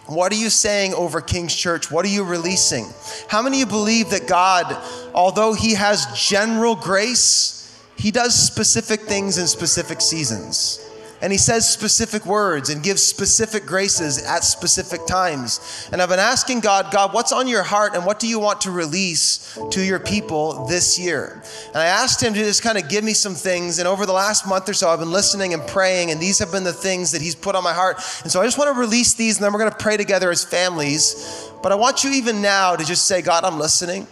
what 0.05 0.31
are 0.31 0.37
you 0.37 0.49
saying 0.49 0.93
over 0.93 1.19
King's 1.19 1.53
Church? 1.53 1.91
What 1.91 2.05
are 2.05 2.09
you 2.09 2.23
releasing? 2.23 2.85
How 3.27 3.41
many 3.41 3.61
of 3.61 3.67
you 3.67 3.71
believe 3.71 4.11
that 4.11 4.25
God, 4.25 4.77
although 5.13 5.53
He 5.53 5.73
has 5.73 6.07
general 6.15 6.75
grace, 6.75 7.77
He 7.97 8.09
does 8.09 8.33
specific 8.33 9.01
things 9.01 9.37
in 9.37 9.47
specific 9.47 9.99
seasons? 9.99 10.88
And 11.21 11.31
he 11.31 11.37
says 11.37 11.67
specific 11.67 12.25
words 12.25 12.69
and 12.69 12.81
gives 12.81 13.03
specific 13.03 13.65
graces 13.65 14.23
at 14.23 14.43
specific 14.43 15.05
times. 15.05 15.89
And 15.91 16.01
I've 16.01 16.09
been 16.09 16.19
asking 16.19 16.61
God, 16.61 16.91
God, 16.91 17.13
what's 17.13 17.31
on 17.31 17.47
your 17.47 17.63
heart 17.63 17.95
and 17.95 18.05
what 18.05 18.19
do 18.19 18.27
you 18.27 18.39
want 18.39 18.61
to 18.61 18.71
release 18.71 19.57
to 19.71 19.81
your 19.81 19.99
people 19.99 20.65
this 20.65 20.97
year? 20.97 21.41
And 21.67 21.77
I 21.77 21.85
asked 21.85 22.21
him 22.21 22.33
to 22.33 22.39
just 22.39 22.63
kind 22.63 22.77
of 22.77 22.87
give 22.87 23.03
me 23.03 23.13
some 23.13 23.35
things. 23.35 23.79
And 23.79 23.87
over 23.87 24.05
the 24.05 24.13
last 24.13 24.47
month 24.47 24.69
or 24.69 24.73
so, 24.73 24.89
I've 24.89 24.99
been 24.99 25.11
listening 25.11 25.53
and 25.53 25.65
praying, 25.67 26.11
and 26.11 26.21
these 26.21 26.39
have 26.39 26.51
been 26.51 26.63
the 26.63 26.73
things 26.73 27.11
that 27.11 27.21
he's 27.21 27.35
put 27.35 27.55
on 27.55 27.63
my 27.63 27.73
heart. 27.73 27.97
And 28.23 28.31
so 28.31 28.41
I 28.41 28.45
just 28.45 28.57
want 28.57 28.73
to 28.73 28.79
release 28.79 29.13
these, 29.13 29.37
and 29.37 29.43
then 29.43 29.51
we're 29.51 29.59
going 29.59 29.71
to 29.71 29.77
pray 29.77 29.97
together 29.97 30.31
as 30.31 30.43
families. 30.43 31.49
But 31.61 31.71
I 31.71 31.75
want 31.75 32.03
you 32.03 32.11
even 32.11 32.41
now 32.41 32.75
to 32.75 32.85
just 32.85 33.05
say, 33.05 33.21
God, 33.21 33.43
I'm 33.43 33.59
listening. 33.59 34.07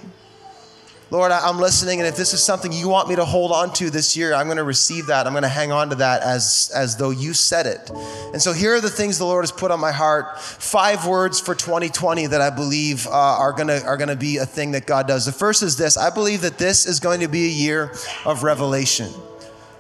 Lord, 1.10 1.32
I'm 1.32 1.58
listening, 1.58 2.00
and 2.00 2.08
if 2.08 2.18
this 2.18 2.34
is 2.34 2.44
something 2.44 2.74
you 2.74 2.90
want 2.90 3.08
me 3.08 3.16
to 3.16 3.24
hold 3.24 3.54
on 3.54 3.72
to 3.76 3.90
this 3.90 4.18
year, 4.18 4.34
I'm 4.34 4.48
going 4.48 4.58
to 4.58 4.66
receive 4.66 5.08
that. 5.08 5.26
I'm 5.26 5.32
going 5.32 5.44
to 5.44 5.48
hang 5.48 5.72
on 5.72 5.90
to 5.92 5.96
that 5.96 6.22
as, 6.22 6.70
as 6.76 6.98
though 6.98 7.12
you 7.12 7.34
said 7.34 7.66
it. 7.66 7.90
And 8.34 8.42
so 8.42 8.52
here 8.52 8.76
are 8.76 8.82
the 8.82 8.90
things 8.90 9.18
the 9.18 9.24
Lord 9.24 9.44
has 9.44 9.52
put 9.54 9.72
on 9.72 9.80
my 9.80 9.94
heart. 9.94 10.38
Five 10.42 11.08
words 11.08 11.40
for 11.40 11.56
2020 11.56 12.28
that 12.28 12.42
I 12.42 12.50
believe 12.50 13.08
uh, 13.08 13.12
are 13.12 13.54
going 13.54 13.70
to 13.70 13.86
are 13.86 13.96
going 13.96 14.10
to 14.10 14.18
be 14.18 14.38
a 14.38 14.46
thing 14.46 14.72
that 14.72 14.86
God 14.86 15.08
does. 15.08 15.26
The 15.26 15.32
first 15.32 15.64
is 15.64 15.78
this 15.78 15.96
I 15.96 16.10
believe 16.10 16.42
that 16.42 16.58
this 16.58 16.86
is 16.86 17.00
going 17.00 17.22
to 17.22 17.30
be 17.30 17.46
a 17.46 17.52
year 17.52 17.94
of 18.26 18.44
revelation. 18.44 19.10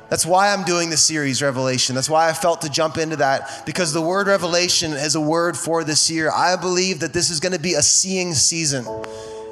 That's 0.10 0.26
why 0.26 0.54
I'm 0.54 0.64
doing 0.64 0.90
the 0.90 0.96
series, 0.96 1.42
Revelation. 1.42 1.94
That's 1.94 2.10
why 2.10 2.30
I 2.30 2.34
felt 2.34 2.62
to 2.62 2.70
jump 2.70 2.98
into 2.98 3.18
that, 3.18 3.66
because 3.66 3.92
the 3.92 4.02
word 4.02 4.28
revelation 4.28 4.94
is 4.94 5.16
a 5.16 5.22
word 5.22 5.58
for 5.58 5.84
this 5.84 6.10
year. 6.10 6.32
I 6.32 6.56
believe 6.56 7.02
that 7.02 7.12
this 7.12 7.30
is 7.30 7.42
going 7.42 7.52
to 7.52 7.60
be 7.60 7.74
a 7.74 7.82
seeing 7.82 8.34
season. 8.34 8.86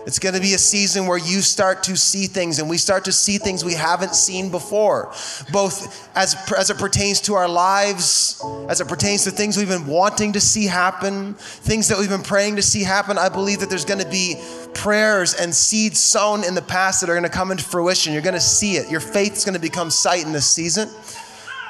It's 0.05 0.19
going 0.19 0.35
to 0.35 0.41
be 0.41 0.53
a 0.53 0.59
season 0.59 1.07
where 1.07 1.17
you 1.17 1.41
start 1.41 1.81
to 1.83 1.97
see 1.97 2.27
things 2.27 2.59
and 2.59 2.69
we 2.69 2.77
start 2.77 3.05
to 3.05 3.11
see 3.11 3.39
things 3.39 3.65
we 3.65 3.73
haven't 3.73 4.13
seen 4.13 4.51
before, 4.51 5.11
both 5.51 6.09
as, 6.15 6.35
as 6.55 6.69
it 6.69 6.77
pertains 6.77 7.21
to 7.21 7.33
our 7.33 7.47
lives, 7.47 8.39
as 8.69 8.81
it 8.81 8.87
pertains 8.87 9.23
to 9.23 9.31
things 9.31 9.57
we've 9.57 9.67
been 9.67 9.87
wanting 9.87 10.33
to 10.33 10.39
see 10.39 10.67
happen, 10.67 11.33
things 11.33 11.87
that 11.87 11.97
we've 11.97 12.09
been 12.09 12.21
praying 12.21 12.57
to 12.57 12.61
see 12.61 12.83
happen. 12.83 13.17
I 13.17 13.29
believe 13.29 13.61
that 13.61 13.69
there's 13.69 13.85
going 13.85 14.01
to 14.01 14.09
be 14.09 14.35
prayers 14.75 15.33
and 15.33 15.53
seeds 15.53 15.99
sown 15.99 16.43
in 16.43 16.53
the 16.53 16.61
past 16.61 17.01
that 17.01 17.09
are 17.09 17.13
going 17.13 17.23
to 17.23 17.29
come 17.29 17.49
into 17.49 17.63
fruition. 17.63 18.13
You're 18.13 18.21
going 18.21 18.35
to 18.35 18.39
see 18.39 18.77
it. 18.77 18.91
Your 18.91 18.99
faith 18.99 19.33
is 19.33 19.43
going 19.43 19.55
to 19.55 19.61
become 19.61 19.89
sight 19.89 20.23
in 20.23 20.31
this 20.31 20.47
season. 20.47 20.89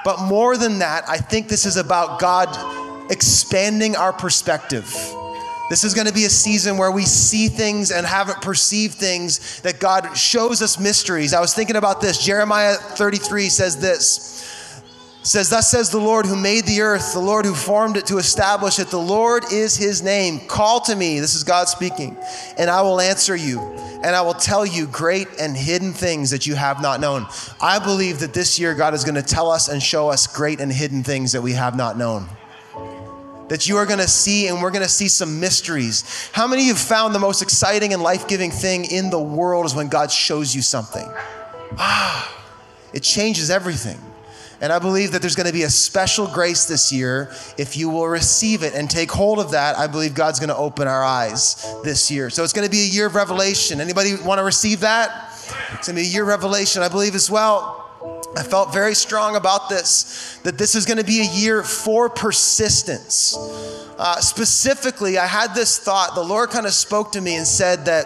But 0.04 0.22
more 0.22 0.58
than 0.58 0.80
that, 0.80 1.08
I 1.08 1.18
think 1.18 1.48
this 1.48 1.66
is 1.66 1.78
about 1.78 2.20
God 2.20 2.50
expanding 3.10 3.96
our 3.96 4.12
perspective. 4.12 4.94
This 5.68 5.84
is 5.84 5.96
going 5.96 6.06
to 6.06 6.14
be 6.14 6.26
a 6.26 6.30
season 6.30 6.78
where 6.78 6.92
we 6.92 7.04
see 7.04 7.48
things 7.48 7.92
and 7.92 8.06
haven't 8.06 8.42
perceived 8.42 8.96
things 8.96 9.62
that 9.62 9.80
God 9.80 10.16
shows 10.16 10.62
us 10.62 10.80
mysteries. 10.80 11.34
I 11.34 11.40
was 11.40 11.56
thinking 11.56 11.76
about 11.76 12.02
this. 12.02 12.24
Jeremiah 12.24 12.76
33 12.76 13.50
says 13.50 13.80
this. 13.80 14.34
Says, 15.24 15.50
Thus 15.50 15.72
says 15.72 15.90
the 15.90 15.98
Lord 15.98 16.28
who 16.28 16.36
made 16.36 16.66
the 16.66 16.82
earth, 16.82 17.14
the 17.14 17.20
Lord 17.20 17.46
who 17.46 17.56
formed 17.56 17.98
it 17.98 18.06
to 18.08 18.20
establish 18.20 18.78
it. 18.78 18.90
The 18.90 19.00
Lord 19.00 19.44
is 19.52 19.76
his 19.76 20.04
name. 20.04 20.40
Call 20.42 20.82
to 20.82 20.96
me, 20.96 21.20
this 21.20 21.34
is 21.34 21.44
God 21.44 21.68
speaking, 21.68 22.16
and 22.60 22.70
I 22.70 22.84
will 22.84 23.02
answer 23.02 23.36
you, 23.36 23.60
and 23.60 24.16
I 24.16 24.22
will 24.22 24.36
tell 24.36 24.68
you 24.68 24.86
great 24.86 25.28
and 25.42 25.58
hidden 25.58 25.94
things 25.94 26.30
that 26.30 26.46
you 26.46 26.54
have 26.54 26.80
not 26.80 27.00
known. 27.00 27.26
I 27.60 27.80
believe 27.80 28.20
that 28.20 28.36
this 28.36 28.60
year 28.60 28.76
God 28.76 28.94
is 28.94 29.04
going 29.04 29.16
to 29.16 29.24
tell 29.24 29.50
us 29.50 29.68
and 29.68 29.82
show 29.82 30.10
us 30.10 30.28
great 30.28 30.60
and 30.60 30.72
hidden 30.72 31.02
things 31.02 31.32
that 31.32 31.42
we 31.42 31.54
have 31.54 31.76
not 31.76 31.98
known 31.98 32.30
that 33.48 33.68
you 33.68 33.78
are 33.78 33.86
going 33.86 34.00
to 34.00 34.08
see, 34.08 34.48
and 34.48 34.62
we're 34.62 34.72
going 34.72 34.84
to 34.84 34.90
see 34.90 35.08
some 35.08 35.40
mysteries. 35.40 36.30
How 36.32 36.48
many 36.48 36.64
of 36.64 36.68
you 36.68 36.76
found 36.76 37.14
the 37.14 37.20
most 37.20 37.42
exciting 37.42 37.94
and 37.94 38.02
life 38.02 38.28
giving 38.28 38.52
thing 38.52 38.86
in 38.86 39.10
the 39.10 39.20
world 39.20 39.66
is 39.66 39.76
when 39.76 39.88
God 39.88 40.12
shows 40.12 40.56
you 40.56 40.62
something? 40.62 41.08
Ah, 41.78 42.44
it 42.94 43.04
changes 43.04 43.50
everything. 43.50 44.00
And 44.62 44.72
I 44.72 44.80
believe 44.80 45.12
that 45.12 45.22
there's 45.22 45.36
going 45.36 45.48
to 45.48 45.54
be 45.54 45.64
a 45.64 45.70
special 45.70 46.28
grace 46.28 46.66
this 46.66 46.92
year 46.92 47.30
if 47.58 47.76
you 47.76 47.90
will 47.90 48.08
receive 48.08 48.64
it 48.64 48.74
and 48.74 48.90
take 48.90 49.12
hold 49.12 49.40
of 49.40 49.52
that. 49.52 49.78
I 49.78 49.88
believe 49.88 50.16
God's 50.16 50.40
going 50.40 50.50
to 50.50 50.56
open 50.56 50.88
our 50.88 51.04
eyes 51.04 51.66
this 51.84 52.10
year. 52.10 52.30
So 52.30 52.44
it's 52.44 52.54
going 52.54 52.66
to 52.66 52.72
be 52.72 52.84
a 52.84 52.88
year 52.88 53.06
of 53.06 53.16
revelation. 53.16 53.82
Anybody 53.82 54.16
want 54.24 54.40
to 54.40 54.44
receive 54.44 54.80
that? 54.80 55.30
It's 55.74 55.88
going 55.88 55.98
to 55.98 56.02
be 56.02 56.08
a 56.08 56.12
year 56.12 56.24
of 56.24 56.30
revelation. 56.30 56.82
I 56.82 56.88
believe 56.88 57.16
as 57.16 57.30
well. 57.30 57.85
I 58.38 58.44
felt 58.44 58.74
very 58.74 58.96
strong 58.96 59.38
about 59.38 59.70
this, 59.70 60.40
that 60.44 60.58
this 60.58 60.76
is 60.76 60.86
going 60.86 60.98
to 60.98 61.06
be 61.06 61.22
a 61.22 61.32
year 61.32 61.64
for 61.64 62.10
persistence. 62.10 63.36
Uh, 63.98 64.20
specifically, 64.20 65.18
I 65.18 65.26
had 65.26 65.56
this 65.56 65.80
thought. 65.80 66.16
The 66.16 66.24
Lord 66.24 66.50
kind 66.50 66.66
of 66.66 66.74
spoke 66.74 67.14
to 67.14 67.22
me 67.22 67.38
and 67.38 67.48
said 67.48 67.86
that 67.86 68.06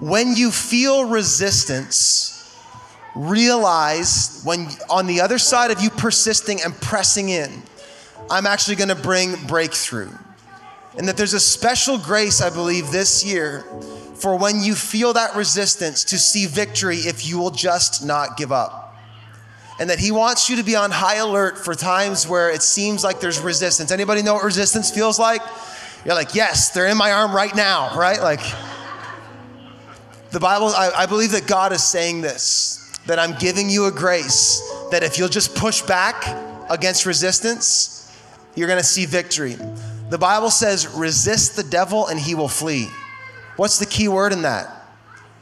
when 0.00 0.36
you 0.36 0.52
feel 0.52 1.06
resistance, 1.06 2.30
realize 3.16 4.40
when 4.44 4.68
on 4.88 5.08
the 5.08 5.20
other 5.20 5.38
side 5.38 5.72
of 5.72 5.80
you 5.80 5.90
persisting 5.90 6.60
and 6.64 6.72
pressing 6.80 7.28
in, 7.28 7.50
I'm 8.30 8.46
actually 8.46 8.76
going 8.76 8.88
to 8.88 8.94
bring 8.94 9.34
breakthrough. 9.46 10.10
And 10.96 11.08
that 11.08 11.16
there's 11.16 11.34
a 11.34 11.40
special 11.40 11.98
grace, 11.98 12.40
I 12.40 12.50
believe, 12.50 12.92
this 12.92 13.24
year 13.24 13.64
for 14.14 14.38
when 14.38 14.62
you 14.62 14.76
feel 14.76 15.12
that 15.14 15.34
resistance 15.34 16.04
to 16.04 16.18
see 16.18 16.46
victory 16.46 16.98
if 16.98 17.26
you 17.26 17.36
will 17.36 17.50
just 17.50 18.06
not 18.06 18.36
give 18.36 18.52
up 18.52 18.83
and 19.78 19.90
that 19.90 19.98
he 19.98 20.12
wants 20.12 20.48
you 20.48 20.56
to 20.56 20.62
be 20.62 20.76
on 20.76 20.90
high 20.90 21.16
alert 21.16 21.58
for 21.58 21.74
times 21.74 22.28
where 22.28 22.50
it 22.50 22.62
seems 22.62 23.02
like 23.02 23.20
there's 23.20 23.40
resistance. 23.40 23.90
Anybody 23.90 24.22
know 24.22 24.34
what 24.34 24.44
resistance 24.44 24.90
feels 24.90 25.18
like? 25.18 25.42
You're 26.04 26.14
like, 26.14 26.34
yes, 26.34 26.70
they're 26.70 26.86
in 26.86 26.96
my 26.96 27.12
arm 27.12 27.34
right 27.34 27.54
now, 27.54 27.96
right? 27.96 28.20
Like, 28.20 28.40
the 30.30 30.40
Bible, 30.40 30.68
I, 30.68 30.90
I 30.96 31.06
believe 31.06 31.32
that 31.32 31.46
God 31.46 31.72
is 31.72 31.82
saying 31.82 32.20
this 32.20 32.80
that 33.06 33.18
I'm 33.18 33.36
giving 33.38 33.68
you 33.68 33.84
a 33.84 33.90
grace 33.90 34.62
that 34.90 35.02
if 35.02 35.18
you'll 35.18 35.28
just 35.28 35.54
push 35.54 35.82
back 35.82 36.24
against 36.70 37.04
resistance, 37.04 38.10
you're 38.54 38.68
gonna 38.68 38.82
see 38.82 39.04
victory. 39.04 39.56
The 40.08 40.18
Bible 40.18 40.50
says, 40.50 40.88
resist 40.88 41.56
the 41.56 41.62
devil 41.62 42.06
and 42.06 42.18
he 42.18 42.34
will 42.34 42.48
flee. 42.48 42.88
What's 43.56 43.78
the 43.78 43.86
key 43.86 44.08
word 44.08 44.32
in 44.32 44.42
that? 44.42 44.86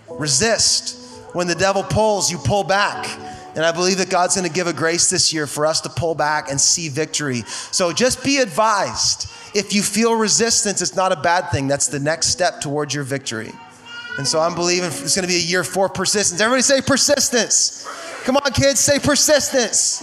Resist. 0.08 0.98
When 1.34 1.46
the 1.46 1.54
devil 1.54 1.82
pulls, 1.82 2.30
you 2.30 2.38
pull 2.38 2.64
back. 2.64 3.06
And 3.54 3.64
I 3.64 3.72
believe 3.72 3.98
that 3.98 4.08
God's 4.08 4.34
going 4.34 4.48
to 4.48 4.54
give 4.54 4.66
a 4.66 4.72
grace 4.72 5.10
this 5.10 5.32
year 5.32 5.46
for 5.46 5.66
us 5.66 5.82
to 5.82 5.90
pull 5.90 6.14
back 6.14 6.50
and 6.50 6.60
see 6.60 6.88
victory. 6.88 7.42
So 7.46 7.92
just 7.92 8.24
be 8.24 8.38
advised 8.38 9.30
if 9.54 9.74
you 9.74 9.82
feel 9.82 10.14
resistance, 10.14 10.80
it's 10.80 10.96
not 10.96 11.12
a 11.12 11.16
bad 11.16 11.50
thing. 11.50 11.68
That's 11.68 11.88
the 11.88 11.98
next 11.98 12.28
step 12.28 12.60
towards 12.60 12.94
your 12.94 13.04
victory. 13.04 13.52
And 14.18 14.26
so 14.26 14.40
I'm 14.40 14.54
believing 14.54 14.88
it's 14.88 15.14
going 15.14 15.26
to 15.26 15.32
be 15.32 15.36
a 15.36 15.42
year 15.42 15.64
for 15.64 15.88
persistence. 15.88 16.40
Everybody 16.40 16.62
say 16.62 16.80
persistence. 16.80 17.86
Come 18.24 18.36
on, 18.36 18.52
kids, 18.52 18.80
say 18.80 18.98
persistence. 18.98 19.98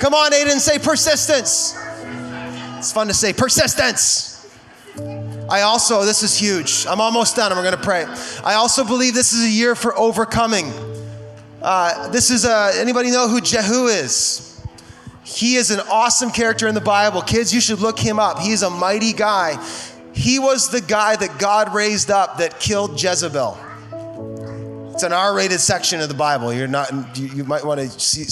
Come 0.00 0.14
on, 0.14 0.32
Aiden, 0.32 0.58
say 0.58 0.78
persistence. 0.78 1.76
It's 2.78 2.92
fun 2.92 3.06
to 3.08 3.14
say 3.14 3.32
persistence. 3.32 4.32
I 5.48 5.62
also, 5.62 6.04
this 6.04 6.22
is 6.22 6.36
huge. 6.36 6.86
I'm 6.88 7.00
almost 7.00 7.36
done 7.36 7.52
and 7.52 7.58
we're 7.58 7.64
going 7.64 7.76
to 7.76 7.82
pray. 7.82 8.04
I 8.44 8.54
also 8.54 8.84
believe 8.84 9.14
this 9.14 9.32
is 9.32 9.44
a 9.44 9.50
year 9.50 9.74
for 9.74 9.96
overcoming. 9.96 10.72
Uh, 11.66 12.06
this 12.10 12.30
is 12.30 12.44
uh, 12.44 12.70
anybody 12.76 13.10
know 13.10 13.28
who 13.28 13.40
Jehu 13.40 13.88
is? 13.88 14.64
He 15.24 15.56
is 15.56 15.72
an 15.72 15.80
awesome 15.90 16.30
character 16.30 16.68
in 16.68 16.76
the 16.76 16.80
Bible. 16.80 17.22
Kids, 17.22 17.52
you 17.52 17.60
should 17.60 17.80
look 17.80 17.98
him 17.98 18.20
up. 18.20 18.38
He's 18.38 18.62
a 18.62 18.70
mighty 18.70 19.12
guy. 19.12 19.60
He 20.12 20.38
was 20.38 20.68
the 20.70 20.80
guy 20.80 21.16
that 21.16 21.40
God 21.40 21.74
raised 21.74 22.08
up 22.08 22.38
that 22.38 22.60
killed 22.60 23.02
Jezebel. 23.02 23.58
It's 24.92 25.02
an 25.02 25.12
R-rated 25.12 25.58
section 25.58 26.00
of 26.00 26.08
the 26.08 26.14
Bible. 26.14 26.52
You're 26.52 26.68
not. 26.68 27.18
You, 27.18 27.26
you 27.26 27.42
might 27.42 27.64
want 27.64 27.80
to 27.80 27.90
see, 27.98 28.24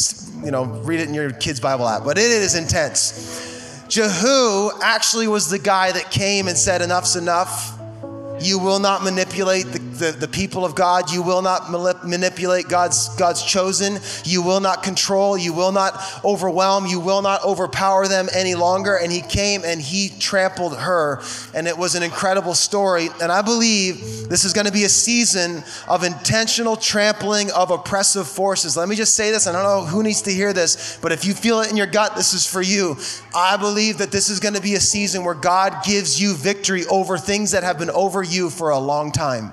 you 0.44 0.52
know, 0.52 0.66
read 0.66 1.00
it 1.00 1.08
in 1.08 1.14
your 1.14 1.32
kid's 1.32 1.58
Bible 1.58 1.88
app. 1.88 2.04
But 2.04 2.18
it 2.18 2.30
is 2.30 2.54
intense. 2.54 3.84
Jehu 3.88 4.70
actually 4.80 5.26
was 5.26 5.50
the 5.50 5.58
guy 5.58 5.90
that 5.90 6.12
came 6.12 6.46
and 6.46 6.56
said, 6.56 6.82
"Enough's 6.82 7.16
enough." 7.16 7.80
You 8.40 8.58
will 8.58 8.80
not 8.80 9.04
manipulate 9.04 9.66
the, 9.66 9.78
the, 9.98 10.12
the, 10.12 10.28
people 10.28 10.64
of 10.64 10.74
God. 10.74 11.10
You 11.10 11.22
will 11.22 11.42
not 11.42 11.70
manipulate 11.70 12.68
God's, 12.68 13.08
God's 13.16 13.42
chosen. 13.42 13.98
You 14.24 14.42
will 14.42 14.60
not 14.60 14.82
control. 14.82 15.38
You 15.38 15.52
will 15.52 15.72
not 15.72 16.00
overwhelm. 16.24 16.86
You 16.86 17.00
will 17.00 17.22
not 17.22 17.44
overpower 17.44 18.08
them 18.08 18.28
any 18.34 18.54
longer. 18.54 18.96
And 18.96 19.12
he 19.12 19.20
came 19.20 19.62
and 19.64 19.80
he 19.80 20.10
trampled 20.18 20.76
her. 20.76 21.22
And 21.54 21.66
it 21.68 21.78
was 21.78 21.94
an 21.94 22.02
incredible 22.02 22.54
story. 22.54 23.08
And 23.22 23.30
I 23.30 23.42
believe 23.42 24.28
this 24.28 24.44
is 24.44 24.52
going 24.52 24.66
to 24.66 24.72
be 24.72 24.84
a 24.84 24.88
season 24.88 25.62
of 25.88 26.02
intentional 26.02 26.76
trampling 26.76 27.50
of 27.52 27.70
oppressive 27.70 28.26
forces. 28.26 28.76
Let 28.76 28.88
me 28.88 28.96
just 28.96 29.14
say 29.14 29.30
this. 29.30 29.46
I 29.46 29.52
don't 29.52 29.62
know 29.62 29.84
who 29.86 30.02
needs 30.02 30.22
to 30.22 30.32
hear 30.32 30.52
this, 30.52 30.98
but 31.00 31.12
if 31.12 31.24
you 31.24 31.34
feel 31.34 31.60
it 31.60 31.70
in 31.70 31.76
your 31.76 31.86
gut, 31.86 32.16
this 32.16 32.34
is 32.34 32.46
for 32.46 32.62
you. 32.62 32.96
I 33.34 33.56
believe 33.56 33.98
that 33.98 34.10
this 34.10 34.28
is 34.28 34.40
going 34.40 34.54
to 34.54 34.62
be 34.62 34.74
a 34.74 34.80
season 34.80 35.24
where 35.24 35.34
God 35.34 35.84
gives 35.84 36.20
you 36.20 36.34
victory 36.34 36.84
over 36.86 37.18
things 37.18 37.52
that 37.52 37.62
have 37.62 37.78
been 37.78 37.90
over 37.90 38.22
you 38.22 38.50
for 38.50 38.70
a 38.70 38.78
long 38.78 39.12
time. 39.12 39.52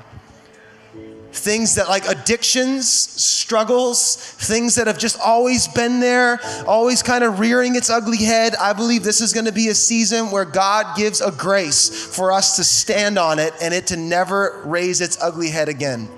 Things 1.32 1.76
that, 1.76 1.88
like 1.88 2.06
addictions, 2.08 2.88
struggles, 2.88 4.16
things 4.16 4.76
that 4.76 4.88
have 4.88 4.98
just 4.98 5.20
always 5.20 5.68
been 5.70 6.00
there, 6.00 6.40
always 6.68 7.02
kind 7.02 7.24
of 7.24 7.40
rearing 7.40 7.76
its 7.76 7.90
ugly 7.90 8.18
head. 8.18 8.54
I 8.56 8.74
believe 8.74 9.04
this 9.04 9.22
is 9.22 9.34
going 9.34 9.46
to 9.46 9.52
be 9.52 9.70
a 9.70 9.74
season 9.74 10.30
where 10.32 10.46
God 10.46 10.98
gives 10.98 11.22
a 11.22 11.32
grace 11.32 11.90
for 12.14 12.32
us 12.32 12.58
to 12.58 12.64
stand 12.64 13.18
on 13.18 13.40
it 13.40 13.54
and 13.62 13.74
it 13.74 13.88
to 13.88 13.98
never 13.98 14.62
raise 14.66 15.00
its 15.00 15.22
ugly 15.22 15.50
head 15.50 15.70
again. 15.70 16.10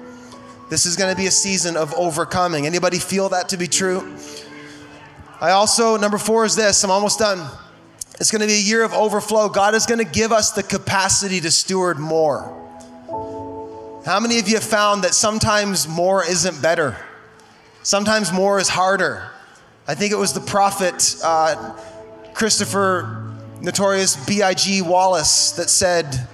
This 0.69 0.87
is 0.87 0.95
going 0.95 1.13
to 1.13 1.17
be 1.19 1.27
a 1.27 1.31
season 1.31 1.77
of 1.77 1.93
overcoming. 1.93 2.65
Anybody 2.65 2.97
feel 2.97 3.29
that 3.29 3.49
to 3.49 3.57
be 3.57 3.67
true? 3.67 4.15
I 5.39 5.51
also, 5.51 5.97
number 5.97 6.17
four 6.17 6.45
is 6.45 6.55
this 6.55 6.83
I'm 6.83 6.89
almost 6.89 7.19
done. 7.19 7.47
It's 8.19 8.31
going 8.31 8.41
to 8.41 8.47
be 8.47 8.53
a 8.53 8.61
year 8.61 8.83
of 8.83 8.93
overflow. 8.93 9.49
God 9.49 9.75
is 9.75 9.85
going 9.85 10.03
to 10.03 10.11
give 10.11 10.31
us 10.31 10.51
the 10.51 10.63
capacity 10.63 11.39
to 11.41 11.51
steward 11.51 11.99
more. 11.99 12.62
How 14.05 14.19
many 14.19 14.37
of 14.37 14.49
you 14.49 14.55
have 14.55 14.65
found 14.65 15.05
that 15.05 15.13
sometimes 15.13 15.87
more 15.87 16.25
isn't 16.25 16.61
better? 16.61 16.97
Sometimes 17.83 18.33
more 18.33 18.59
is 18.59 18.67
harder. 18.67 19.29
I 19.87 19.95
think 19.95 20.11
it 20.11 20.17
was 20.17 20.33
the 20.33 20.41
prophet 20.41 21.15
uh, 21.23 21.73
Christopher 22.33 23.31
Notorious 23.61 24.17
B.I.G. 24.25 24.81
Wallace 24.81 25.51
that 25.53 25.69
said, 25.69 26.27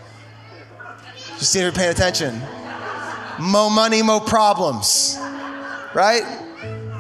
just 1.38 1.52
see 1.52 1.60
if 1.60 1.64
you're 1.64 1.72
paying 1.72 1.92
attention, 1.92 2.42
mo 3.40 3.70
money, 3.70 4.02
mo 4.02 4.20
problems, 4.20 5.16
right? 5.94 6.24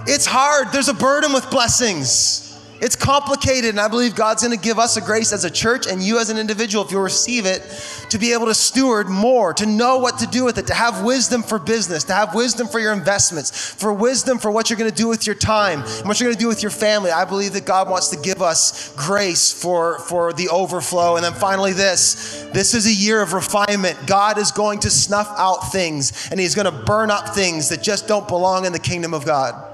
It's 0.05 0.27
hard. 0.27 0.71
There's 0.71 0.87
a 0.87 0.93
burden 0.93 1.33
with 1.33 1.49
blessings. 1.49 2.48
It's 2.81 2.95
complicated, 2.95 3.71
and 3.71 3.79
I 3.79 3.89
believe 3.89 4.15
God's 4.15 4.41
gonna 4.41 4.55
give 4.55 4.79
us 4.79 4.95
a 4.95 5.01
grace 5.01 5.33
as 5.33 5.43
a 5.43 5.49
church 5.49 5.85
and 5.85 6.01
you 6.01 6.17
as 6.17 6.29
an 6.29 6.37
individual, 6.37 6.85
if 6.85 6.91
you'll 6.91 7.01
receive 7.01 7.45
it, 7.45 7.61
to 8.09 8.17
be 8.17 8.31
able 8.31 8.45
to 8.45 8.53
steward 8.53 9.09
more, 9.09 9.53
to 9.55 9.65
know 9.65 9.97
what 9.97 10.19
to 10.19 10.27
do 10.27 10.45
with 10.45 10.57
it, 10.57 10.67
to 10.67 10.73
have 10.73 11.03
wisdom 11.03 11.43
for 11.43 11.59
business, 11.59 12.05
to 12.05 12.13
have 12.13 12.33
wisdom 12.33 12.67
for 12.67 12.79
your 12.79 12.93
investments, 12.93 13.51
for 13.51 13.91
wisdom 13.91 14.39
for 14.39 14.49
what 14.49 14.69
you're 14.69 14.79
gonna 14.79 14.91
do 14.91 15.09
with 15.09 15.25
your 15.25 15.35
time, 15.35 15.81
and 15.81 16.07
what 16.07 16.19
you're 16.19 16.29
gonna 16.29 16.39
do 16.39 16.47
with 16.47 16.61
your 16.61 16.71
family. 16.71 17.11
I 17.11 17.25
believe 17.25 17.53
that 17.53 17.65
God 17.65 17.89
wants 17.89 18.07
to 18.09 18.17
give 18.17 18.41
us 18.41 18.93
grace 18.95 19.51
for, 19.51 19.99
for 19.99 20.31
the 20.31 20.47
overflow. 20.47 21.17
And 21.17 21.25
then 21.25 21.33
finally, 21.33 21.73
this 21.73 22.47
this 22.53 22.73
is 22.73 22.87
a 22.87 22.93
year 22.93 23.21
of 23.21 23.33
refinement. 23.33 23.97
God 24.07 24.37
is 24.37 24.51
going 24.51 24.79
to 24.81 24.89
snuff 24.89 25.31
out 25.37 25.71
things, 25.71 26.29
and 26.31 26.39
He's 26.39 26.55
gonna 26.55 26.71
burn 26.71 27.11
up 27.11 27.29
things 27.35 27.69
that 27.69 27.83
just 27.83 28.07
don't 28.07 28.27
belong 28.27 28.65
in 28.65 28.71
the 28.71 28.79
kingdom 28.79 29.13
of 29.13 29.25
God. 29.25 29.68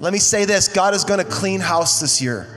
Let 0.00 0.12
me 0.12 0.18
say 0.18 0.44
this 0.44 0.68
God 0.68 0.94
is 0.94 1.04
going 1.04 1.24
to 1.24 1.30
clean 1.30 1.60
house 1.60 2.00
this 2.00 2.20
year. 2.20 2.48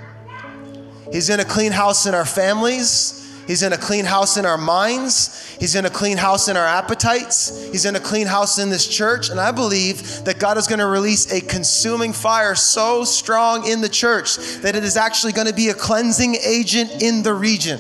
He's 1.12 1.28
going 1.28 1.40
to 1.40 1.46
clean 1.46 1.72
house 1.72 2.06
in 2.06 2.14
our 2.14 2.26
families. 2.26 3.14
He's 3.48 3.62
going 3.62 3.72
to 3.72 3.80
clean 3.80 4.04
house 4.04 4.36
in 4.36 4.46
our 4.46 4.58
minds. 4.58 5.56
He's 5.58 5.74
going 5.74 5.86
to 5.86 5.90
clean 5.90 6.18
house 6.18 6.50
in 6.50 6.58
our 6.58 6.66
appetites. 6.66 7.72
He's 7.72 7.84
going 7.84 7.96
to 7.96 8.02
clean 8.02 8.28
house 8.28 8.60
in 8.60 8.70
this 8.70 8.86
church. 8.86 9.30
And 9.30 9.40
I 9.40 9.52
believe 9.52 10.26
that 10.26 10.38
God 10.38 10.58
is 10.58 10.68
going 10.68 10.80
to 10.80 10.86
release 10.86 11.32
a 11.32 11.40
consuming 11.40 12.12
fire 12.12 12.56
so 12.56 13.06
strong 13.06 13.66
in 13.66 13.80
the 13.80 13.88
church 13.88 14.36
that 14.62 14.76
it 14.76 14.84
is 14.84 14.98
actually 14.98 15.32
going 15.32 15.48
to 15.48 15.54
be 15.54 15.70
a 15.70 15.74
cleansing 15.74 16.36
agent 16.36 17.02
in 17.02 17.24
the 17.24 17.34
region. 17.34 17.80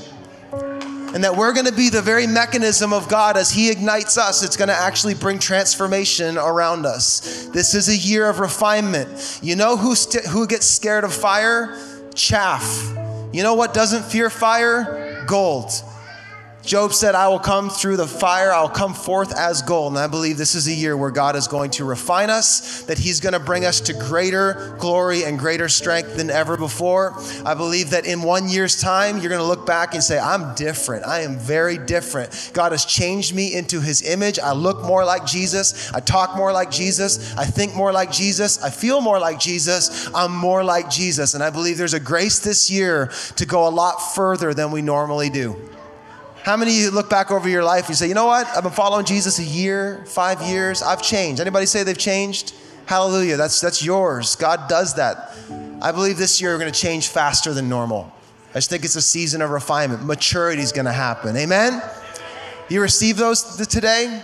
And 1.13 1.23
that 1.23 1.35
we're 1.35 1.53
going 1.53 1.65
to 1.65 1.73
be 1.73 1.89
the 1.89 2.01
very 2.01 2.27
mechanism 2.27 2.93
of 2.93 3.07
God 3.07 3.37
as 3.37 3.49
He 3.49 3.71
ignites 3.71 4.17
us. 4.17 4.43
It's 4.43 4.57
going 4.57 4.67
to 4.67 4.75
actually 4.75 5.13
bring 5.13 5.39
transformation 5.39 6.37
around 6.37 6.85
us. 6.85 7.45
This 7.47 7.73
is 7.73 7.89
a 7.89 7.95
year 7.95 8.29
of 8.29 8.39
refinement. 8.39 9.39
You 9.41 9.55
know 9.55 9.77
who, 9.77 9.95
st- 9.95 10.25
who 10.25 10.45
gets 10.45 10.65
scared 10.65 11.03
of 11.03 11.13
fire? 11.13 11.77
Chaff. 12.13 12.93
You 13.31 13.43
know 13.43 13.53
what 13.53 13.73
doesn't 13.73 14.03
fear 14.03 14.29
fire? 14.29 15.23
Gold. 15.25 15.71
Job 16.67 16.93
said, 16.93 17.15
I 17.15 17.29
will 17.29 17.39
come 17.39 17.69
through 17.69 17.95
the 17.95 18.05
fire, 18.05 18.51
I'll 18.51 18.67
come 18.67 18.93
forth 18.93 19.33
as 19.33 19.61
gold. 19.61 19.93
And 19.93 19.99
I 19.99 20.07
believe 20.07 20.37
this 20.37 20.53
is 20.53 20.67
a 20.67 20.73
year 20.73 20.97
where 20.97 21.11
God 21.11 21.37
is 21.37 21.47
going 21.47 21.71
to 21.71 21.85
refine 21.85 22.29
us, 22.29 22.81
that 22.83 22.97
He's 22.97 23.21
going 23.21 23.31
to 23.31 23.39
bring 23.39 23.63
us 23.63 23.79
to 23.79 23.93
greater 23.93 24.75
glory 24.77 25.23
and 25.23 25.39
greater 25.39 25.69
strength 25.69 26.17
than 26.17 26.29
ever 26.29 26.57
before. 26.57 27.13
I 27.45 27.53
believe 27.53 27.91
that 27.91 28.05
in 28.05 28.21
one 28.21 28.49
year's 28.49 28.81
time, 28.81 29.19
you're 29.19 29.29
going 29.29 29.39
to 29.39 29.47
look 29.47 29.65
back 29.65 29.93
and 29.93 30.03
say, 30.03 30.19
I'm 30.19 30.55
different. 30.55 31.05
I 31.05 31.21
am 31.21 31.37
very 31.37 31.77
different. 31.77 32.51
God 32.53 32.73
has 32.73 32.83
changed 32.83 33.33
me 33.33 33.55
into 33.55 33.79
His 33.79 34.03
image. 34.03 34.37
I 34.37 34.51
look 34.51 34.83
more 34.83 35.05
like 35.05 35.25
Jesus. 35.25 35.93
I 35.93 36.01
talk 36.01 36.35
more 36.35 36.51
like 36.51 36.69
Jesus. 36.69 37.33
I 37.37 37.45
think 37.45 37.75
more 37.75 37.93
like 37.93 38.11
Jesus. 38.11 38.61
I 38.61 38.71
feel 38.71 38.99
more 38.99 39.19
like 39.19 39.39
Jesus. 39.39 40.09
I'm 40.13 40.35
more 40.35 40.65
like 40.65 40.89
Jesus. 40.89 41.33
And 41.33 41.41
I 41.41 41.49
believe 41.49 41.77
there's 41.77 41.93
a 41.93 41.99
grace 42.01 42.39
this 42.39 42.69
year 42.69 43.09
to 43.37 43.45
go 43.45 43.65
a 43.65 43.71
lot 43.71 43.99
further 44.13 44.53
than 44.53 44.71
we 44.71 44.81
normally 44.81 45.29
do. 45.29 45.55
How 46.47 46.55
many 46.55 46.71
of 46.71 46.77
you 46.77 46.91
look 46.91 47.09
back 47.09 47.29
over 47.29 47.49
your 47.49 47.65
life 47.65 47.81
and 47.81 47.89
you 47.89 47.95
say, 47.95 48.07
you 48.07 48.13
know 48.13 48.27
what? 48.27 48.47
I've 48.55 48.63
been 48.63 48.71
following 48.71 49.05
Jesus 49.05 49.37
a 49.37 49.43
year, 49.43 50.05
five 50.07 50.41
years. 50.41 50.81
I've 50.81 51.01
changed. 51.01 51.41
Anybody 51.41 51.65
say 51.65 51.83
they've 51.83 51.97
changed? 51.97 52.53
Hallelujah. 52.85 53.35
That's, 53.35 53.59
that's 53.59 53.83
yours. 53.83 54.37
God 54.37 54.69
does 54.69 54.93
that. 54.93 55.35
I 55.81 55.91
believe 55.91 56.17
this 56.17 56.39
year 56.39 56.53
we're 56.53 56.59
going 56.59 56.71
to 56.71 56.79
change 56.79 57.09
faster 57.09 57.53
than 57.53 57.67
normal. 57.67 58.13
I 58.51 58.59
just 58.59 58.69
think 58.69 58.85
it's 58.85 58.95
a 58.95 59.01
season 59.01 59.41
of 59.41 59.49
refinement. 59.49 60.05
Maturity 60.05 60.61
is 60.61 60.71
going 60.71 60.85
to 60.85 60.93
happen. 60.93 61.35
Amen? 61.35 61.83
You 62.69 62.79
receive 62.79 63.17
those 63.17 63.57
today? 63.67 64.23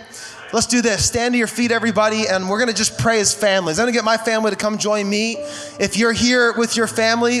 Let's 0.50 0.66
do 0.66 0.80
this. 0.80 1.04
Stand 1.04 1.34
to 1.34 1.38
your 1.38 1.46
feet, 1.46 1.72
everybody, 1.72 2.26
and 2.26 2.48
we're 2.48 2.58
going 2.58 2.70
to 2.70 2.74
just 2.74 2.98
pray 2.98 3.20
as 3.20 3.34
families. 3.34 3.78
I'm 3.78 3.82
going 3.84 3.92
to 3.92 3.98
get 3.98 4.04
my 4.06 4.16
family 4.16 4.50
to 4.50 4.56
come 4.56 4.78
join 4.78 5.10
me. 5.10 5.36
If 5.78 5.98
you're 5.98 6.14
here 6.14 6.54
with 6.56 6.74
your 6.74 6.86
family, 6.86 7.40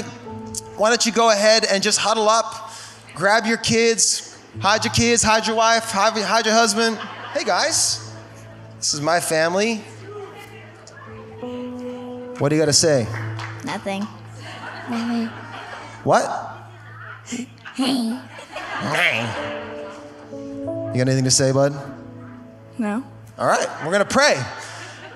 why 0.76 0.90
don't 0.90 1.06
you 1.06 1.12
go 1.12 1.30
ahead 1.30 1.64
and 1.64 1.82
just 1.82 1.98
huddle 2.00 2.28
up, 2.28 2.70
grab 3.14 3.46
your 3.46 3.56
kids, 3.56 4.33
Hide 4.60 4.84
your 4.84 4.94
kids, 4.94 5.22
hide 5.22 5.46
your 5.46 5.56
wife, 5.56 5.84
hide, 5.90 6.12
hide 6.22 6.46
your 6.46 6.54
husband. 6.54 6.96
Hey 7.32 7.44
guys, 7.44 8.14
this 8.78 8.94
is 8.94 9.00
my 9.00 9.20
family. 9.20 9.76
What 12.38 12.48
do 12.48 12.56
you 12.56 12.62
got 12.62 12.66
to 12.66 12.72
say? 12.72 13.06
Nothing. 13.64 14.02
What? 16.04 16.24
Hey. 17.74 18.20
You 20.30 20.98
got 20.98 21.08
anything 21.08 21.24
to 21.24 21.30
say, 21.30 21.52
bud? 21.52 21.74
No. 22.78 23.04
All 23.38 23.46
right, 23.46 23.66
we're 23.84 23.92
going 23.92 24.06
to 24.06 24.12
pray. 24.12 24.40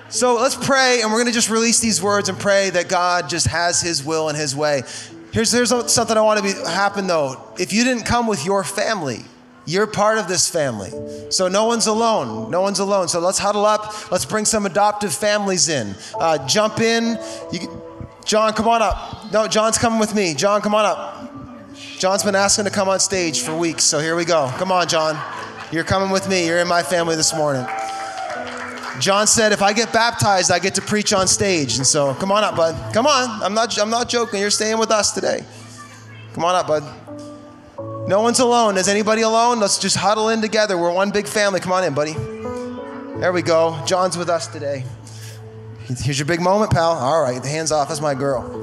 So 0.09 0.35
let's 0.35 0.55
pray, 0.55 1.01
and 1.01 1.11
we're 1.11 1.19
going 1.19 1.27
to 1.27 1.33
just 1.33 1.49
release 1.49 1.79
these 1.79 2.01
words 2.01 2.29
and 2.29 2.37
pray 2.37 2.71
that 2.71 2.89
God 2.89 3.29
just 3.29 3.47
has 3.47 3.79
His 3.79 4.03
will 4.03 4.27
and 4.27 4.37
His 4.37 4.55
way. 4.55 4.83
Here's, 5.31 5.51
here's 5.51 5.69
something 5.91 6.17
I 6.17 6.21
want 6.21 6.39
to 6.39 6.43
be, 6.43 6.69
happen 6.69 7.07
though. 7.07 7.41
If 7.57 7.71
you 7.73 7.83
didn't 7.83 8.03
come 8.03 8.27
with 8.27 8.45
your 8.45 8.63
family, 8.63 9.19
you're 9.65 9.85
part 9.85 10.17
of 10.17 10.27
this 10.27 10.49
family. 10.49 10.91
So 11.29 11.47
no 11.47 11.65
one's 11.65 11.85
alone. 11.85 12.49
No 12.49 12.61
one's 12.61 12.79
alone. 12.79 13.07
So 13.07 13.19
let's 13.19 13.37
huddle 13.37 13.65
up. 13.65 14.11
Let's 14.11 14.25
bring 14.25 14.45
some 14.45 14.65
adoptive 14.65 15.13
families 15.13 15.69
in. 15.69 15.95
Uh, 16.19 16.45
jump 16.47 16.79
in. 16.79 17.19
You, 17.51 17.81
John, 18.25 18.53
come 18.53 18.67
on 18.67 18.81
up. 18.81 19.31
No, 19.31 19.47
John's 19.47 19.77
coming 19.77 19.99
with 19.99 20.15
me. 20.15 20.33
John, 20.33 20.61
come 20.61 20.73
on 20.73 20.85
up. 20.85 21.31
John's 21.99 22.23
been 22.23 22.35
asking 22.35 22.65
to 22.65 22.71
come 22.71 22.89
on 22.89 22.99
stage 22.99 23.41
for 23.41 23.55
weeks. 23.55 23.83
So 23.83 23.99
here 23.99 24.15
we 24.15 24.25
go. 24.25 24.51
Come 24.57 24.71
on, 24.71 24.87
John. 24.87 25.21
You're 25.71 25.83
coming 25.83 26.09
with 26.09 26.27
me. 26.27 26.47
You're 26.47 26.59
in 26.59 26.67
my 26.67 26.81
family 26.81 27.15
this 27.15 27.35
morning. 27.35 27.65
John 28.99 29.27
said, 29.27 29.51
if 29.51 29.61
I 29.61 29.73
get 29.73 29.93
baptized, 29.93 30.51
I 30.51 30.59
get 30.59 30.75
to 30.75 30.81
preach 30.81 31.13
on 31.13 31.27
stage. 31.27 31.77
And 31.77 31.87
so 31.87 32.13
come 32.15 32.31
on 32.31 32.43
up, 32.43 32.55
bud. 32.55 32.93
Come 32.93 33.07
on. 33.07 33.41
I'm 33.41 33.53
not, 33.53 33.77
I'm 33.79 33.89
not 33.89 34.09
joking. 34.09 34.39
You're 34.41 34.49
staying 34.49 34.77
with 34.77 34.91
us 34.91 35.11
today. 35.11 35.43
Come 36.33 36.43
on 36.43 36.55
up, 36.55 36.67
bud. 36.67 36.83
No 38.07 38.21
one's 38.21 38.39
alone. 38.39 38.77
Is 38.77 38.87
anybody 38.87 39.21
alone? 39.21 39.59
Let's 39.59 39.77
just 39.77 39.95
huddle 39.95 40.29
in 40.29 40.41
together. 40.41 40.77
We're 40.77 40.91
one 40.91 41.11
big 41.11 41.27
family. 41.27 41.59
Come 41.59 41.71
on 41.71 41.83
in, 41.83 41.93
buddy. 41.93 42.13
There 43.19 43.31
we 43.31 43.41
go. 43.41 43.81
John's 43.85 44.17
with 44.17 44.29
us 44.29 44.47
today. 44.47 44.83
Here's 45.87 46.19
your 46.19 46.25
big 46.25 46.41
moment, 46.41 46.71
pal. 46.71 46.91
All 46.91 47.21
right, 47.21 47.43
hands 47.43 47.71
off. 47.71 47.87
That's 47.87 48.01
my 48.01 48.15
girl. 48.15 48.41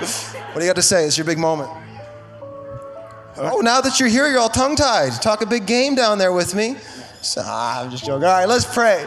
what 0.00 0.54
do 0.54 0.60
you 0.60 0.66
got 0.66 0.76
to 0.76 0.82
say? 0.82 1.06
It's 1.06 1.18
your 1.18 1.24
big 1.24 1.38
moment. 1.38 1.70
Oh, 3.36 3.60
now 3.60 3.80
that 3.80 3.98
you're 3.98 4.08
here, 4.08 4.28
you're 4.28 4.40
all 4.40 4.48
tongue 4.48 4.76
tied. 4.76 5.12
Talk 5.22 5.40
a 5.40 5.46
big 5.46 5.66
game 5.66 5.94
down 5.94 6.18
there 6.18 6.32
with 6.32 6.54
me. 6.54 6.76
So, 7.22 7.42
ah, 7.44 7.82
I'm 7.82 7.90
just 7.90 8.04
joking. 8.04 8.24
All 8.24 8.32
right, 8.32 8.48
let's 8.48 8.64
pray. 8.64 9.06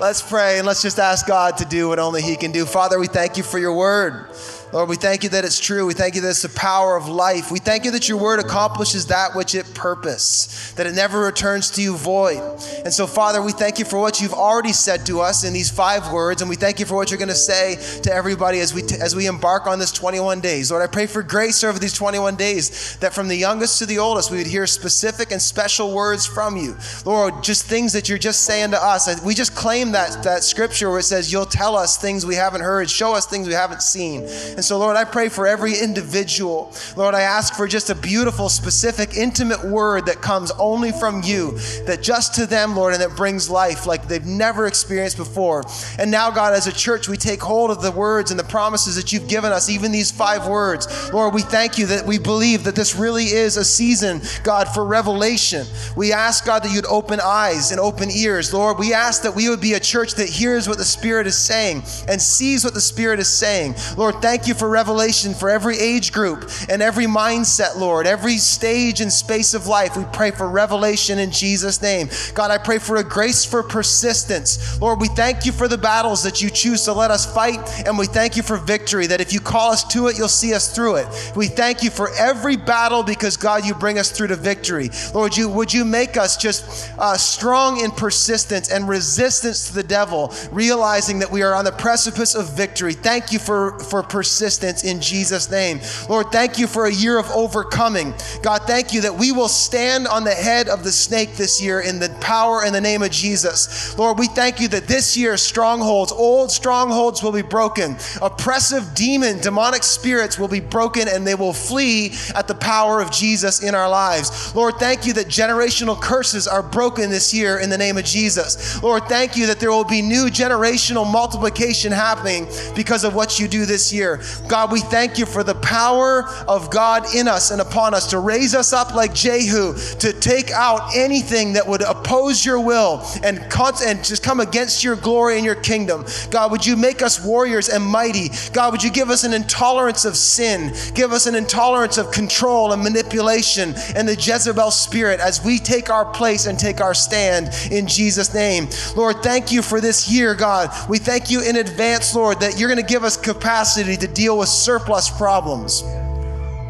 Let's 0.00 0.20
pray 0.20 0.58
and 0.58 0.66
let's 0.66 0.82
just 0.82 0.98
ask 0.98 1.26
God 1.26 1.56
to 1.58 1.64
do 1.64 1.88
what 1.88 1.98
only 1.98 2.20
He 2.20 2.36
can 2.36 2.52
do. 2.52 2.66
Father, 2.66 2.98
we 2.98 3.06
thank 3.06 3.36
you 3.36 3.42
for 3.42 3.58
your 3.58 3.74
word. 3.74 4.26
Lord, 4.74 4.88
we 4.88 4.96
thank 4.96 5.22
you 5.22 5.28
that 5.28 5.44
it's 5.44 5.60
true. 5.60 5.86
We 5.86 5.94
thank 5.94 6.16
you 6.16 6.20
that 6.22 6.30
it's 6.30 6.42
the 6.42 6.48
power 6.48 6.96
of 6.96 7.06
life. 7.06 7.52
We 7.52 7.60
thank 7.60 7.84
you 7.84 7.92
that 7.92 8.08
your 8.08 8.18
word 8.18 8.40
accomplishes 8.40 9.06
that 9.06 9.36
which 9.36 9.54
it 9.54 9.72
purpose, 9.72 10.72
that 10.72 10.84
it 10.84 10.96
never 10.96 11.20
returns 11.20 11.70
to 11.72 11.80
you 11.80 11.96
void. 11.96 12.38
And 12.84 12.92
so, 12.92 13.06
Father, 13.06 13.40
we 13.40 13.52
thank 13.52 13.78
you 13.78 13.84
for 13.84 14.00
what 14.00 14.20
you've 14.20 14.34
already 14.34 14.72
said 14.72 15.06
to 15.06 15.20
us 15.20 15.44
in 15.44 15.52
these 15.52 15.70
five 15.70 16.12
words, 16.12 16.42
and 16.42 16.50
we 16.50 16.56
thank 16.56 16.80
you 16.80 16.86
for 16.86 16.96
what 16.96 17.08
you're 17.08 17.18
going 17.18 17.28
to 17.28 17.36
say 17.36 17.76
to 18.02 18.12
everybody 18.12 18.58
as 18.58 18.74
we 18.74 18.82
t- 18.82 18.96
as 19.00 19.14
we 19.14 19.28
embark 19.28 19.68
on 19.68 19.78
this 19.78 19.92
21 19.92 20.40
days. 20.40 20.72
Lord, 20.72 20.82
I 20.82 20.88
pray 20.88 21.06
for 21.06 21.22
grace 21.22 21.62
over 21.62 21.78
these 21.78 21.94
21 21.94 22.34
days, 22.34 22.96
that 22.96 23.14
from 23.14 23.28
the 23.28 23.36
youngest 23.36 23.78
to 23.78 23.86
the 23.86 23.98
oldest, 23.98 24.32
we 24.32 24.38
would 24.38 24.48
hear 24.48 24.66
specific 24.66 25.30
and 25.30 25.40
special 25.40 25.94
words 25.94 26.26
from 26.26 26.56
you. 26.56 26.76
Lord, 27.04 27.44
just 27.44 27.66
things 27.66 27.92
that 27.92 28.08
you're 28.08 28.18
just 28.18 28.40
saying 28.40 28.72
to 28.72 28.82
us. 28.82 29.22
We 29.22 29.34
just 29.34 29.54
claim 29.54 29.92
that 29.92 30.24
that 30.24 30.42
scripture 30.42 30.90
where 30.90 30.98
it 30.98 31.04
says 31.04 31.32
you'll 31.32 31.46
tell 31.46 31.76
us 31.76 31.96
things 31.96 32.26
we 32.26 32.34
haven't 32.34 32.62
heard, 32.62 32.90
show 32.90 33.14
us 33.14 33.24
things 33.24 33.46
we 33.46 33.54
haven't 33.54 33.80
seen. 33.80 34.22
And 34.22 34.63
and 34.64 34.68
so, 34.70 34.78
Lord, 34.78 34.96
I 34.96 35.04
pray 35.04 35.28
for 35.28 35.46
every 35.46 35.78
individual. 35.78 36.72
Lord, 36.96 37.14
I 37.14 37.20
ask 37.20 37.52
for 37.54 37.68
just 37.68 37.90
a 37.90 37.94
beautiful, 37.94 38.48
specific, 38.48 39.14
intimate 39.14 39.62
word 39.62 40.06
that 40.06 40.22
comes 40.22 40.52
only 40.52 40.90
from 40.90 41.20
you, 41.22 41.58
that 41.84 42.00
just 42.00 42.36
to 42.36 42.46
them, 42.46 42.74
Lord, 42.74 42.94
and 42.94 43.02
that 43.02 43.14
brings 43.14 43.50
life 43.50 43.84
like 43.86 44.08
they've 44.08 44.24
never 44.24 44.66
experienced 44.66 45.18
before. 45.18 45.64
And 45.98 46.10
now, 46.10 46.30
God, 46.30 46.54
as 46.54 46.66
a 46.66 46.72
church, 46.72 47.08
we 47.08 47.18
take 47.18 47.42
hold 47.42 47.70
of 47.72 47.82
the 47.82 47.92
words 47.92 48.30
and 48.30 48.40
the 48.40 48.44
promises 48.44 48.96
that 48.96 49.12
you've 49.12 49.28
given 49.28 49.52
us, 49.52 49.68
even 49.68 49.92
these 49.92 50.10
five 50.10 50.48
words. 50.48 51.12
Lord, 51.12 51.34
we 51.34 51.42
thank 51.42 51.76
you 51.76 51.84
that 51.88 52.06
we 52.06 52.16
believe 52.16 52.64
that 52.64 52.74
this 52.74 52.96
really 52.96 53.24
is 53.24 53.58
a 53.58 53.66
season, 53.66 54.22
God, 54.44 54.66
for 54.66 54.86
revelation. 54.86 55.66
We 55.94 56.14
ask, 56.14 56.46
God, 56.46 56.62
that 56.62 56.72
you'd 56.72 56.86
open 56.86 57.20
eyes 57.22 57.70
and 57.70 57.78
open 57.78 58.10
ears. 58.10 58.54
Lord, 58.54 58.78
we 58.78 58.94
ask 58.94 59.24
that 59.24 59.34
we 59.34 59.50
would 59.50 59.60
be 59.60 59.74
a 59.74 59.80
church 59.80 60.14
that 60.14 60.30
hears 60.30 60.66
what 60.66 60.78
the 60.78 60.86
Spirit 60.86 61.26
is 61.26 61.36
saying 61.36 61.82
and 62.08 62.18
sees 62.18 62.64
what 62.64 62.72
the 62.72 62.80
Spirit 62.80 63.18
is 63.18 63.28
saying. 63.28 63.74
Lord, 63.98 64.22
thank 64.22 64.46
you 64.46 64.53
you 64.54 64.58
for 64.58 64.68
revelation 64.68 65.34
for 65.34 65.50
every 65.50 65.78
age 65.78 66.12
group 66.12 66.48
and 66.68 66.80
every 66.80 67.06
mindset, 67.06 67.76
Lord, 67.76 68.06
every 68.06 68.38
stage 68.38 69.00
and 69.00 69.12
space 69.12 69.54
of 69.54 69.66
life. 69.66 69.96
We 69.96 70.04
pray 70.12 70.30
for 70.30 70.48
revelation 70.48 71.18
in 71.18 71.30
Jesus' 71.30 71.82
name. 71.82 72.08
God, 72.34 72.50
I 72.50 72.58
pray 72.58 72.78
for 72.78 72.96
a 72.96 73.04
grace 73.04 73.44
for 73.44 73.62
persistence. 73.62 74.80
Lord, 74.80 75.00
we 75.00 75.08
thank 75.08 75.44
you 75.44 75.52
for 75.52 75.68
the 75.68 75.78
battles 75.78 76.22
that 76.22 76.40
you 76.40 76.50
choose 76.50 76.84
to 76.84 76.92
let 76.92 77.10
us 77.10 77.32
fight, 77.32 77.86
and 77.86 77.98
we 77.98 78.06
thank 78.06 78.36
you 78.36 78.42
for 78.42 78.56
victory, 78.56 79.06
that 79.06 79.20
if 79.20 79.32
you 79.32 79.40
call 79.40 79.72
us 79.72 79.84
to 79.92 80.08
it, 80.08 80.16
you'll 80.16 80.28
see 80.28 80.54
us 80.54 80.74
through 80.74 80.96
it. 80.96 81.32
We 81.36 81.48
thank 81.48 81.82
you 81.82 81.90
for 81.90 82.10
every 82.18 82.56
battle 82.56 83.02
because, 83.02 83.36
God, 83.36 83.64
you 83.64 83.74
bring 83.74 83.98
us 83.98 84.10
through 84.10 84.28
to 84.28 84.36
victory. 84.36 84.90
Lord, 85.12 85.36
you, 85.36 85.48
would 85.48 85.72
you 85.72 85.84
make 85.84 86.16
us 86.16 86.36
just 86.36 86.92
uh, 86.98 87.16
strong 87.16 87.80
in 87.80 87.90
persistence 87.90 88.70
and 88.70 88.88
resistance 88.88 89.68
to 89.68 89.74
the 89.74 89.82
devil, 89.82 90.32
realizing 90.52 91.18
that 91.18 91.30
we 91.30 91.42
are 91.42 91.54
on 91.54 91.64
the 91.64 91.72
precipice 91.72 92.34
of 92.34 92.56
victory. 92.56 92.92
Thank 92.92 93.32
you 93.32 93.38
for, 93.38 93.78
for 93.80 94.02
persistence 94.02 94.43
in 94.84 95.00
Jesus' 95.00 95.50
name. 95.50 95.80
Lord, 96.08 96.30
thank 96.30 96.58
you 96.58 96.66
for 96.66 96.86
a 96.86 96.92
year 96.92 97.18
of 97.18 97.30
overcoming. 97.30 98.14
God, 98.42 98.62
thank 98.66 98.92
you 98.92 99.00
that 99.02 99.14
we 99.14 99.32
will 99.32 99.48
stand 99.48 100.06
on 100.06 100.24
the 100.24 100.34
head 100.34 100.68
of 100.68 100.84
the 100.84 100.92
snake 100.92 101.36
this 101.36 101.62
year 101.62 101.80
in 101.80 101.98
the 101.98 102.10
power 102.20 102.62
and 102.64 102.74
the 102.74 102.80
name 102.80 103.02
of 103.02 103.10
Jesus. 103.10 103.96
Lord, 103.98 104.18
we 104.18 104.26
thank 104.26 104.60
you 104.60 104.68
that 104.68 104.86
this 104.86 105.16
year 105.16 105.36
strongholds, 105.36 106.12
old 106.12 106.50
strongholds 106.50 107.22
will 107.22 107.32
be 107.32 107.42
broken. 107.42 107.96
Oppressive 108.20 108.94
demon, 108.94 109.40
demonic 109.40 109.82
spirits 109.82 110.38
will 110.38 110.48
be 110.48 110.60
broken 110.60 111.08
and 111.08 111.26
they 111.26 111.34
will 111.34 111.52
flee 111.52 112.12
at 112.34 112.48
the 112.48 112.54
power 112.54 113.00
of 113.00 113.10
Jesus 113.10 113.62
in 113.62 113.74
our 113.74 113.88
lives. 113.88 114.54
Lord, 114.54 114.74
thank 114.74 115.06
you 115.06 115.12
that 115.14 115.26
generational 115.26 116.00
curses 116.00 116.46
are 116.46 116.62
broken 116.62 117.10
this 117.10 117.32
year 117.32 117.58
in 117.58 117.70
the 117.70 117.78
name 117.78 117.96
of 117.96 118.04
Jesus. 118.04 118.82
Lord, 118.82 119.04
thank 119.04 119.36
you 119.36 119.46
that 119.46 119.60
there 119.60 119.70
will 119.70 119.84
be 119.84 120.02
new 120.02 120.26
generational 120.26 121.10
multiplication 121.10 121.92
happening 121.92 122.46
because 122.74 123.04
of 123.04 123.14
what 123.14 123.38
you 123.38 123.48
do 123.48 123.64
this 123.64 123.92
year. 123.92 124.20
God, 124.48 124.72
we 124.72 124.80
thank 124.80 125.18
you 125.18 125.26
for 125.26 125.42
the 125.42 125.54
power 125.56 126.24
of 126.48 126.70
God 126.70 127.14
in 127.14 127.28
us 127.28 127.50
and 127.50 127.60
upon 127.60 127.94
us 127.94 128.10
to 128.10 128.18
raise 128.18 128.54
us 128.54 128.72
up 128.72 128.94
like 128.94 129.14
Jehu, 129.14 129.74
to 129.98 130.12
take 130.12 130.50
out 130.50 130.94
anything 130.94 131.54
that 131.54 131.66
would 131.66 131.82
oppose 131.82 132.44
your 132.44 132.60
will 132.60 133.02
and, 133.22 133.38
and 133.38 134.04
just 134.04 134.22
come 134.22 134.40
against 134.40 134.84
your 134.84 134.96
glory 134.96 135.36
and 135.36 135.44
your 135.44 135.54
kingdom. 135.54 136.04
God, 136.30 136.50
would 136.50 136.64
you 136.64 136.76
make 136.76 137.02
us 137.02 137.24
warriors 137.24 137.68
and 137.68 137.84
mighty? 137.84 138.30
God, 138.52 138.72
would 138.72 138.82
you 138.82 138.90
give 138.90 139.10
us 139.10 139.24
an 139.24 139.32
intolerance 139.32 140.04
of 140.04 140.16
sin? 140.16 140.72
Give 140.94 141.12
us 141.12 141.26
an 141.26 141.34
intolerance 141.34 141.98
of 141.98 142.10
control 142.10 142.72
and 142.72 142.82
manipulation 142.82 143.74
and 143.94 144.08
the 144.08 144.14
Jezebel 144.14 144.70
spirit 144.70 145.20
as 145.20 145.44
we 145.44 145.58
take 145.58 145.90
our 145.90 146.04
place 146.04 146.46
and 146.46 146.58
take 146.58 146.80
our 146.80 146.94
stand 146.94 147.50
in 147.70 147.86
Jesus' 147.86 148.34
name. 148.34 148.68
Lord, 148.96 149.22
thank 149.22 149.52
you 149.52 149.62
for 149.62 149.80
this 149.80 150.10
year, 150.10 150.34
God. 150.34 150.70
We 150.88 150.98
thank 150.98 151.30
you 151.30 151.42
in 151.42 151.56
advance, 151.56 152.14
Lord, 152.14 152.40
that 152.40 152.58
you're 152.58 152.68
going 152.68 152.84
to 152.84 152.92
give 152.92 153.04
us 153.04 153.16
capacity 153.16 153.96
to 153.96 154.08
deal 154.14 154.38
with 154.38 154.48
surplus 154.48 155.10
problems. 155.10 155.82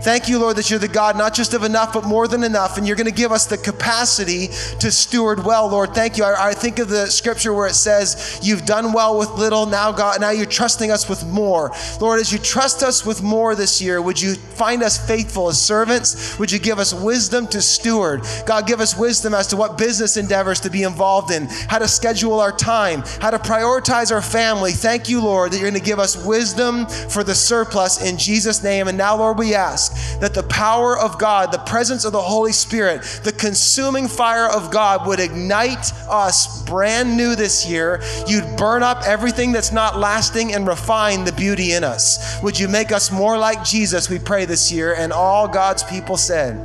Thank 0.00 0.28
you, 0.28 0.38
Lord, 0.38 0.57
that 0.57 0.68
you're 0.68 0.78
the 0.78 0.87
God 0.87 1.16
not 1.16 1.33
just 1.33 1.54
of 1.54 1.62
enough, 1.62 1.94
but 1.94 2.04
more 2.04 2.28
than 2.28 2.44
enough, 2.44 2.76
and 2.76 2.87
you're 2.87 2.96
going 2.96 3.07
to 3.07 3.12
give 3.12 3.33
us 3.33 3.46
the 3.46 3.57
capacity 3.57 4.48
to 4.80 4.90
steward 4.90 5.44
well, 5.44 5.68
Lord. 5.68 5.94
Thank 5.94 6.18
you. 6.18 6.24
I, 6.24 6.50
I, 6.50 6.52
think 6.52 6.78
of 6.78 6.88
the 6.88 7.07
scripture 7.07 7.54
where 7.54 7.66
it 7.66 7.74
says, 7.74 8.38
You've 8.42 8.66
done 8.66 8.92
well 8.92 9.18
with 9.18 9.30
little, 9.30 9.64
now, 9.64 9.92
God, 9.92 10.20
now 10.20 10.30
you're 10.30 10.44
trusting 10.44 10.90
us 10.90 11.09
with 11.09 11.24
more. 11.26 11.72
Lord, 12.00 12.20
as 12.20 12.33
you 12.33 12.38
trust 12.38 12.83
us 12.83 13.07
with 13.07 13.22
more 13.22 13.54
this 13.54 13.80
year, 13.80 14.02
would 14.02 14.20
you 14.20 14.35
find 14.35 14.83
us 14.83 15.04
faithful 15.07 15.48
as 15.48 15.61
servants? 15.61 16.38
Would 16.38 16.52
you 16.52 16.59
give 16.59 16.78
us 16.78 16.92
wisdom 16.92 17.46
to 17.48 17.62
steward? 17.62 18.24
God, 18.44 18.66
give 18.66 18.80
us 18.80 18.98
wisdom 18.98 19.33
as 19.33 19.46
to 19.48 19.57
what 19.57 19.78
business 19.78 20.18
endeavors 20.18 20.61
to 20.61 20.70
be 20.70 20.83
involved 20.83 21.30
in, 21.30 21.46
how 21.68 21.78
to 21.78 21.88
schedule 21.88 22.40
our 22.40 22.52
time, 22.52 23.02
how 23.20 23.30
to 23.30 23.38
prioritize 23.38 24.12
our 24.12 24.22
family. 24.22 24.72
Thank 24.72 25.09
you, 25.09 25.22
Lord, 25.22 25.52
that 25.52 25.57
you're 25.57 25.70
going 25.70 25.80
to 25.80 25.87
give 25.87 25.98
us 25.98 26.22
wisdom 26.26 26.87
for 26.87 27.24
the 27.24 27.35
surplus 27.35 28.04
in 28.04 28.18
Jesus' 28.18 28.62
name. 28.62 28.88
And 28.88 28.98
now, 28.98 29.16
Lord, 29.16 29.38
we 29.38 29.54
ask 29.85 30.20
that 30.20 30.35
the 30.35 30.42
power 30.44 30.99
of 30.99 31.18
God, 31.18 31.53
the 31.53 31.59
presence 31.59 32.05
of 32.05 32.12
the 32.12 32.20
Holy 32.20 32.53
Spirit, 32.53 33.03
the 33.23 33.33
consuming 33.33 34.09
fire 34.09 34.47
of 34.47 34.70
God 34.70 35.07
would 35.07 35.20
ignite 35.20 35.92
us 36.09 36.62
brand 36.64 37.16
new 37.16 37.35
this 37.35 37.68
year. 37.68 38.03
You'd 38.27 38.57
burn 38.57 38.83
up 38.83 39.03
everything 39.07 39.53
that's 39.53 39.73
not 39.73 39.99
lasting 39.99 40.55
and 40.55 40.66
refine 40.66 41.25
the 41.25 41.33
beauty 41.33 41.73
in 41.73 41.85
us. 41.85 42.42
Would 42.42 42.59
you 42.59 42.68
make 42.68 42.92
us 42.92 43.11
more 43.11 43.38
like 43.38 43.64
Jesus, 43.64 44.09
we 44.09 44.18
pray 44.18 44.44
this 44.44 44.70
year? 44.73 44.94
And 44.94 45.12
all 45.12 45.49
God's 45.49 45.83
people 45.85 46.16
said, 46.16 46.57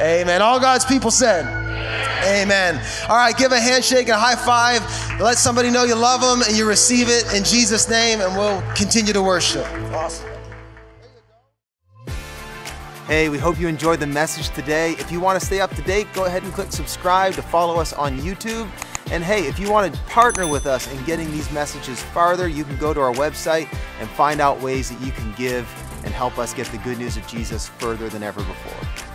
Amen. 0.00 0.40
All 0.40 0.60
God's 0.60 0.84
people 0.84 1.10
said, 1.10 1.44
Amen. 2.24 2.80
All 3.08 3.16
right, 3.16 3.36
give 3.36 3.52
a 3.52 3.60
handshake 3.60 4.08
and 4.08 4.16
a 4.16 4.18
high 4.18 4.36
five. 4.36 5.20
Let 5.20 5.36
somebody 5.36 5.70
know 5.70 5.84
you 5.84 5.94
love 5.94 6.20
them 6.20 6.42
and 6.46 6.56
you 6.56 6.66
receive 6.66 7.08
it 7.08 7.34
in 7.34 7.44
Jesus' 7.44 7.88
name, 7.88 8.20
and 8.20 8.34
we'll 8.36 8.62
continue 8.74 9.12
to 9.12 9.22
worship. 9.22 9.66
Awesome. 9.92 10.29
Hey, 13.10 13.28
we 13.28 13.38
hope 13.38 13.58
you 13.58 13.66
enjoyed 13.66 13.98
the 13.98 14.06
message 14.06 14.50
today. 14.50 14.92
If 14.92 15.10
you 15.10 15.18
want 15.18 15.40
to 15.40 15.44
stay 15.44 15.60
up 15.60 15.74
to 15.74 15.82
date, 15.82 16.06
go 16.14 16.26
ahead 16.26 16.44
and 16.44 16.52
click 16.52 16.70
subscribe 16.70 17.34
to 17.34 17.42
follow 17.42 17.80
us 17.80 17.92
on 17.92 18.20
YouTube. 18.20 18.70
And 19.10 19.24
hey, 19.24 19.48
if 19.48 19.58
you 19.58 19.68
want 19.68 19.92
to 19.92 20.00
partner 20.02 20.46
with 20.46 20.64
us 20.64 20.88
in 20.92 21.04
getting 21.06 21.28
these 21.32 21.50
messages 21.50 22.00
farther, 22.00 22.46
you 22.46 22.62
can 22.62 22.76
go 22.76 22.94
to 22.94 23.00
our 23.00 23.12
website 23.14 23.66
and 23.98 24.08
find 24.10 24.40
out 24.40 24.60
ways 24.60 24.90
that 24.90 25.04
you 25.04 25.10
can 25.10 25.32
give 25.32 25.66
and 26.04 26.14
help 26.14 26.38
us 26.38 26.54
get 26.54 26.68
the 26.68 26.78
good 26.78 26.98
news 26.98 27.16
of 27.16 27.26
Jesus 27.26 27.68
further 27.68 28.08
than 28.08 28.22
ever 28.22 28.44
before. 28.44 29.09